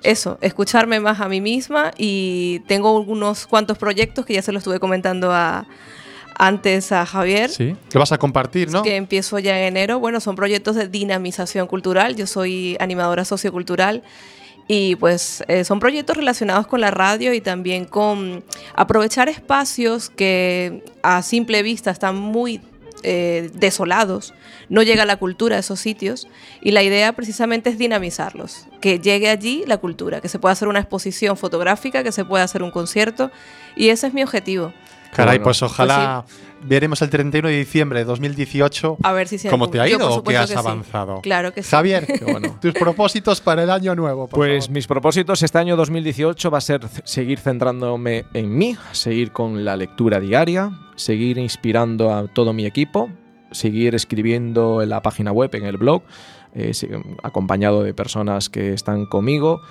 [0.03, 4.61] Eso, escucharme más a mí misma y tengo unos cuantos proyectos que ya se los
[4.61, 5.67] estuve comentando a,
[6.39, 7.51] antes a Javier.
[7.51, 7.75] Sí.
[7.93, 8.81] Lo vas a compartir, ¿no?
[8.81, 9.99] que empiezo ya en enero.
[9.99, 12.15] Bueno, son proyectos de dinamización cultural.
[12.15, 14.01] Yo soy animadora sociocultural
[14.67, 20.83] y pues eh, son proyectos relacionados con la radio y también con aprovechar espacios que
[21.03, 22.61] a simple vista están muy
[23.03, 24.33] eh, desolados.
[24.69, 26.29] No llega la cultura a esos sitios
[26.61, 30.69] y la idea precisamente es dinamizarlos, que llegue allí la cultura, que se pueda hacer
[30.69, 33.29] una exposición fotográfica, que se pueda hacer un concierto
[33.75, 34.71] y ese es mi objetivo.
[35.13, 36.23] Caray, Bueno, pues ojalá
[36.63, 40.13] veremos el 31 de diciembre de 2018 A ver si se cómo te ha ido
[40.13, 40.59] o qué has que sí.
[40.59, 41.21] avanzado.
[41.21, 41.69] Claro que sí.
[41.71, 42.57] Javier, bueno.
[42.61, 44.73] tus propósitos para el año nuevo, por Pues favor.
[44.75, 49.75] mis propósitos este año 2018 va a ser seguir centrándome en mí, seguir con la
[49.77, 53.09] lectura diaria, seguir inspirando a todo mi equipo,
[53.51, 56.03] seguir escribiendo en la página web, en el blog,
[56.53, 56.71] eh,
[57.23, 59.61] acompañado de personas que están conmigo,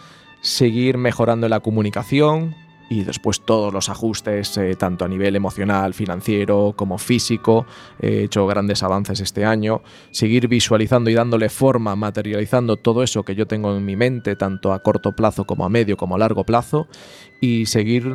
[0.40, 2.54] seguir mejorando la comunicación
[2.88, 7.66] y después todos los ajustes, eh, tanto a nivel emocional, financiero como físico.
[8.00, 9.82] He hecho grandes avances este año.
[10.10, 14.72] Seguir visualizando y dándole forma, materializando todo eso que yo tengo en mi mente, tanto
[14.72, 16.88] a corto plazo como a medio como a largo plazo.
[17.40, 18.10] Y seguir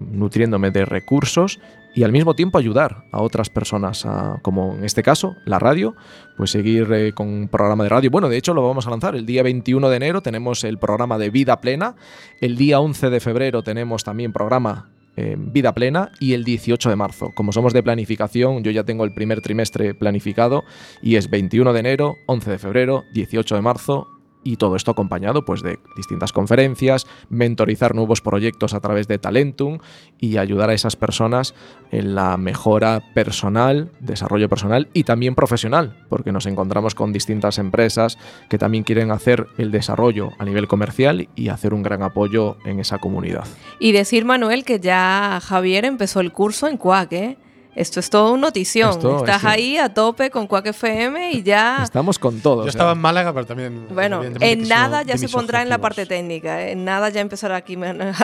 [0.00, 1.60] nutriéndome de recursos
[1.94, 5.94] y al mismo tiempo ayudar a otras personas, a- como en este caso, la radio,
[6.36, 8.10] pues seguir eh, con un programa de radio.
[8.10, 11.18] Bueno, de hecho lo vamos a lanzar el día 21 de enero, tenemos el programa
[11.18, 11.96] de Vida Plena,
[12.40, 16.94] el día 11 de febrero tenemos también programa eh, Vida Plena y el 18 de
[16.96, 17.32] marzo.
[17.34, 20.62] Como somos de planificación, yo ya tengo el primer trimestre planificado
[21.02, 24.06] y es 21 de enero, 11 de febrero, 18 de marzo
[24.44, 29.78] y todo esto acompañado pues de distintas conferencias, mentorizar nuevos proyectos a través de Talentum
[30.18, 31.54] y ayudar a esas personas
[31.90, 38.18] en la mejora personal, desarrollo personal y también profesional, porque nos encontramos con distintas empresas
[38.48, 42.80] que también quieren hacer el desarrollo a nivel comercial y hacer un gran apoyo en
[42.80, 43.44] esa comunidad.
[43.78, 47.36] Y decir, Manuel, que ya Javier empezó el curso en Cuac, ¿eh?
[47.78, 48.90] Esto es todo un notición.
[48.90, 51.78] Esto Estás es- ahí a tope con Cuac FM y ya...
[51.84, 52.56] Estamos con todo.
[52.56, 53.86] Yo o sea, estaba en Málaga, pero también.
[53.94, 56.72] Bueno, en nada ya se pondrá en la parte técnica, ¿eh?
[56.72, 57.76] en nada ya empezará aquí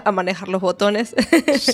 [0.05, 1.15] a manejar los botones.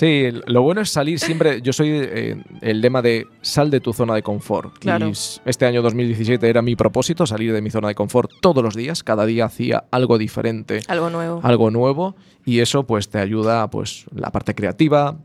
[0.01, 1.61] Sí, lo bueno es salir siempre.
[1.61, 4.77] Yo soy eh, el lema de sal de tu zona de confort.
[4.77, 5.07] Claro.
[5.09, 5.13] Y
[5.45, 9.03] este año 2017 era mi propósito, salir de mi zona de confort todos los días.
[9.03, 11.39] Cada día hacía algo diferente, Algo nuevo.
[11.43, 12.15] algo nuevo.
[12.45, 15.17] Y eso pues te ayuda pues la parte creativa,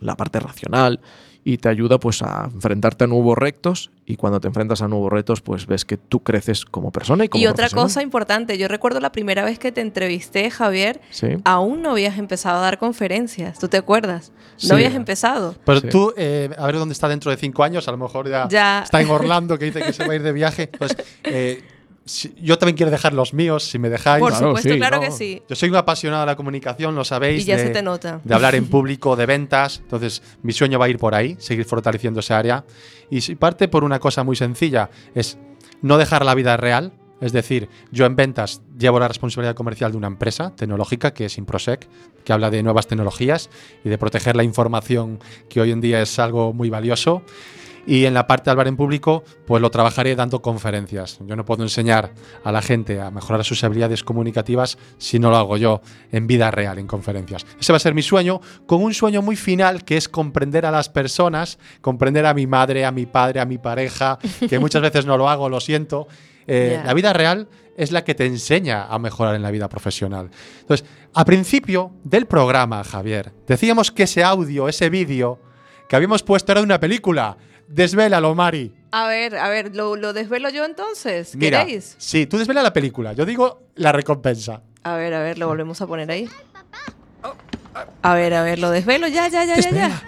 [0.00, 1.00] la parte racional
[1.48, 5.12] y te ayuda pues a enfrentarte a nuevos retos y cuando te enfrentas a nuevos
[5.12, 8.66] retos pues ves que tú creces como persona y como Y otra cosa importante, yo
[8.66, 11.28] recuerdo la primera vez que te entrevisté, Javier, Sí.
[11.44, 14.32] aún no habías empezado a dar conferencias, ¿tú te acuerdas?
[14.54, 14.72] No Sí.
[14.72, 15.54] habías empezado.
[15.64, 15.88] Pero Sí.
[15.88, 18.80] tú, eh, a ver dónde está dentro de cinco años, a lo mejor ya, Ya.
[18.82, 20.66] está en Orlando, que dice que se va a ir de viaje.
[20.66, 21.62] Pues eh,
[22.06, 24.20] si- yo también quiero dejar los míos, si me dejáis.
[24.20, 25.02] Por claro, supuesto, sí, claro no.
[25.02, 25.42] que sí.
[25.48, 27.42] Yo soy un apasionado de la comunicación, lo sabéis.
[27.42, 28.20] Y ya de, se te nota.
[28.24, 29.80] De hablar en público, de ventas.
[29.82, 32.64] Entonces, mi sueño va a ir por ahí, seguir fortaleciendo esa área.
[33.10, 35.36] Y si parte por una cosa muy sencilla, es
[35.82, 39.96] no dejar la vida real Es decir, yo en ventas llevo la responsabilidad comercial de
[39.96, 41.88] una empresa tecnológica que es Improsec,
[42.24, 43.48] que habla de nuevas tecnologías
[43.84, 47.22] y de proteger la información que hoy en día es algo muy valioso.
[47.86, 51.18] Y en la parte de hablar en público, pues lo trabajaré dando conferencias.
[51.24, 52.12] Yo no puedo enseñar
[52.42, 55.80] a la gente a mejorar sus habilidades comunicativas si no lo hago yo
[56.10, 57.46] en vida real, en conferencias.
[57.60, 60.70] Ese va a ser mi sueño, con un sueño muy final que es comprender a
[60.70, 64.18] las personas, comprender a mi madre, a mi padre, a mi pareja,
[64.48, 66.08] que muchas veces no lo hago, lo siento.
[66.48, 66.80] Eh.
[66.84, 70.30] La vida real es la que te enseña a mejorar en la vida profesional.
[70.60, 75.40] Entonces, a principio del programa, Javier, decíamos que ese audio, ese vídeo
[75.88, 77.36] que habíamos puesto era de una película.
[77.68, 78.72] Desvélalo, Mari.
[78.92, 81.34] A ver, a ver, ¿lo, lo desvelo yo entonces?
[81.36, 81.96] Mira, ¿Queréis?
[81.98, 83.12] sí, tú desvela la película.
[83.12, 84.62] Yo digo la recompensa.
[84.82, 86.28] A ver, a ver, lo volvemos a poner ahí.
[88.02, 90.02] A ver, a ver, lo desvelo ya, ya, ya, ya, ya.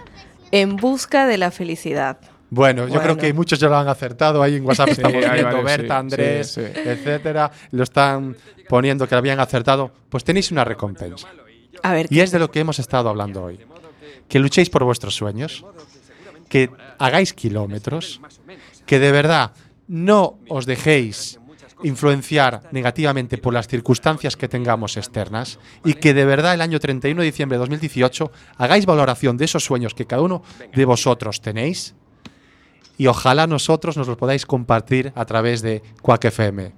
[0.50, 2.18] En busca de la felicidad.
[2.50, 4.42] Bueno, yo creo que muchos ya lo han acertado.
[4.42, 6.80] Ahí en WhatsApp estamos hay viendo varios, Berta, sí, Andrés, sí, sí.
[6.82, 7.50] etcétera.
[7.72, 8.36] Lo están
[8.68, 9.90] poniendo que lo habían acertado.
[10.08, 11.28] Pues tenéis una recompensa.
[11.82, 13.60] A ver, Y es de lo que hemos estado hablando hoy.
[14.28, 15.64] Que luchéis por vuestros sueños,
[16.48, 18.20] que hagáis kilómetros,
[18.86, 19.52] que de verdad
[19.86, 21.38] no os dejéis
[21.82, 27.20] influenciar negativamente por las circunstancias que tengamos externas y que de verdad el año 31
[27.20, 30.42] de diciembre de 2018 hagáis valoración de esos sueños que cada uno
[30.74, 31.94] de vosotros tenéis
[32.96, 36.72] y ojalá nosotros nos los podáis compartir a través de Quack FM.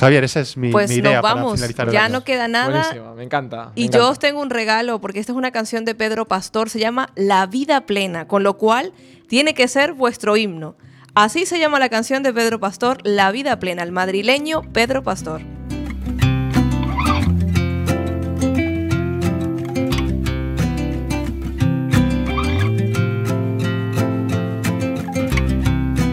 [0.00, 1.54] Javier, esa es mi, pues mi idea nos para vamos.
[1.54, 2.14] finalizar el Ya año.
[2.14, 2.70] no queda nada.
[2.70, 3.66] Buenísimo, me encanta.
[3.66, 3.98] me Y encanta.
[3.98, 7.10] yo os tengo un regalo, porque esta es una canción de Pedro Pastor, se llama
[7.16, 8.92] La vida plena, con lo cual
[9.28, 10.74] tiene que ser vuestro himno.
[11.14, 15.42] Así se llama la canción de Pedro Pastor, La vida plena, el madrileño Pedro Pastor.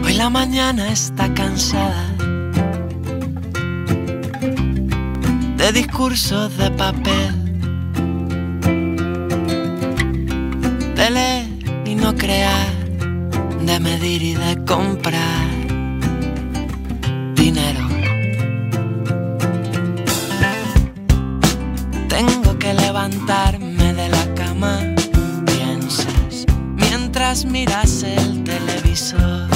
[0.04, 2.16] Hoy la mañana está cansada
[5.58, 7.34] de discursos de papel,
[10.96, 11.48] de leer
[11.84, 12.72] y no crear,
[13.66, 15.48] de medir y de comprar
[17.34, 17.88] dinero.
[22.08, 24.80] Tengo que levantarme de la cama,
[25.46, 26.46] piensas,
[26.76, 29.48] mientras miras el televisor.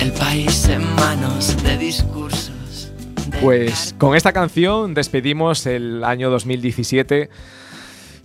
[0.00, 2.17] El país en manos de discursos.
[3.40, 7.30] Pues con esta canción despedimos el año 2017.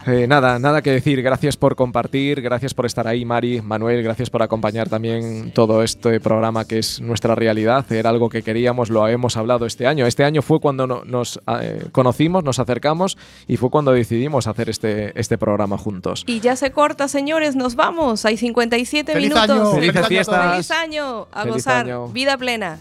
[0.05, 1.21] Eh, nada, nada que decir.
[1.21, 6.19] Gracias por compartir, gracias por estar ahí, Mari, Manuel, gracias por acompañar también todo este
[6.19, 7.89] programa que es nuestra realidad.
[7.89, 10.05] Era algo que queríamos, lo hemos hablado este año.
[10.05, 14.69] Este año fue cuando no- nos eh, conocimos, nos acercamos y fue cuando decidimos hacer
[14.69, 16.23] este, este programa juntos.
[16.27, 18.25] Y ya se corta, señores, nos vamos.
[18.25, 19.49] Hay 57 ¡Feliz minutos.
[19.49, 19.71] año!
[19.71, 20.35] ¡Feliz año a fiestas.
[20.41, 20.51] todos!
[20.51, 21.27] ¡Feliz año!
[21.31, 21.85] A Feliz gozar.
[21.85, 22.07] año.
[22.07, 22.79] Vida plena.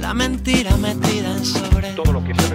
[0.00, 1.92] La mentira metida en sobre.
[1.92, 2.46] Todo lo que se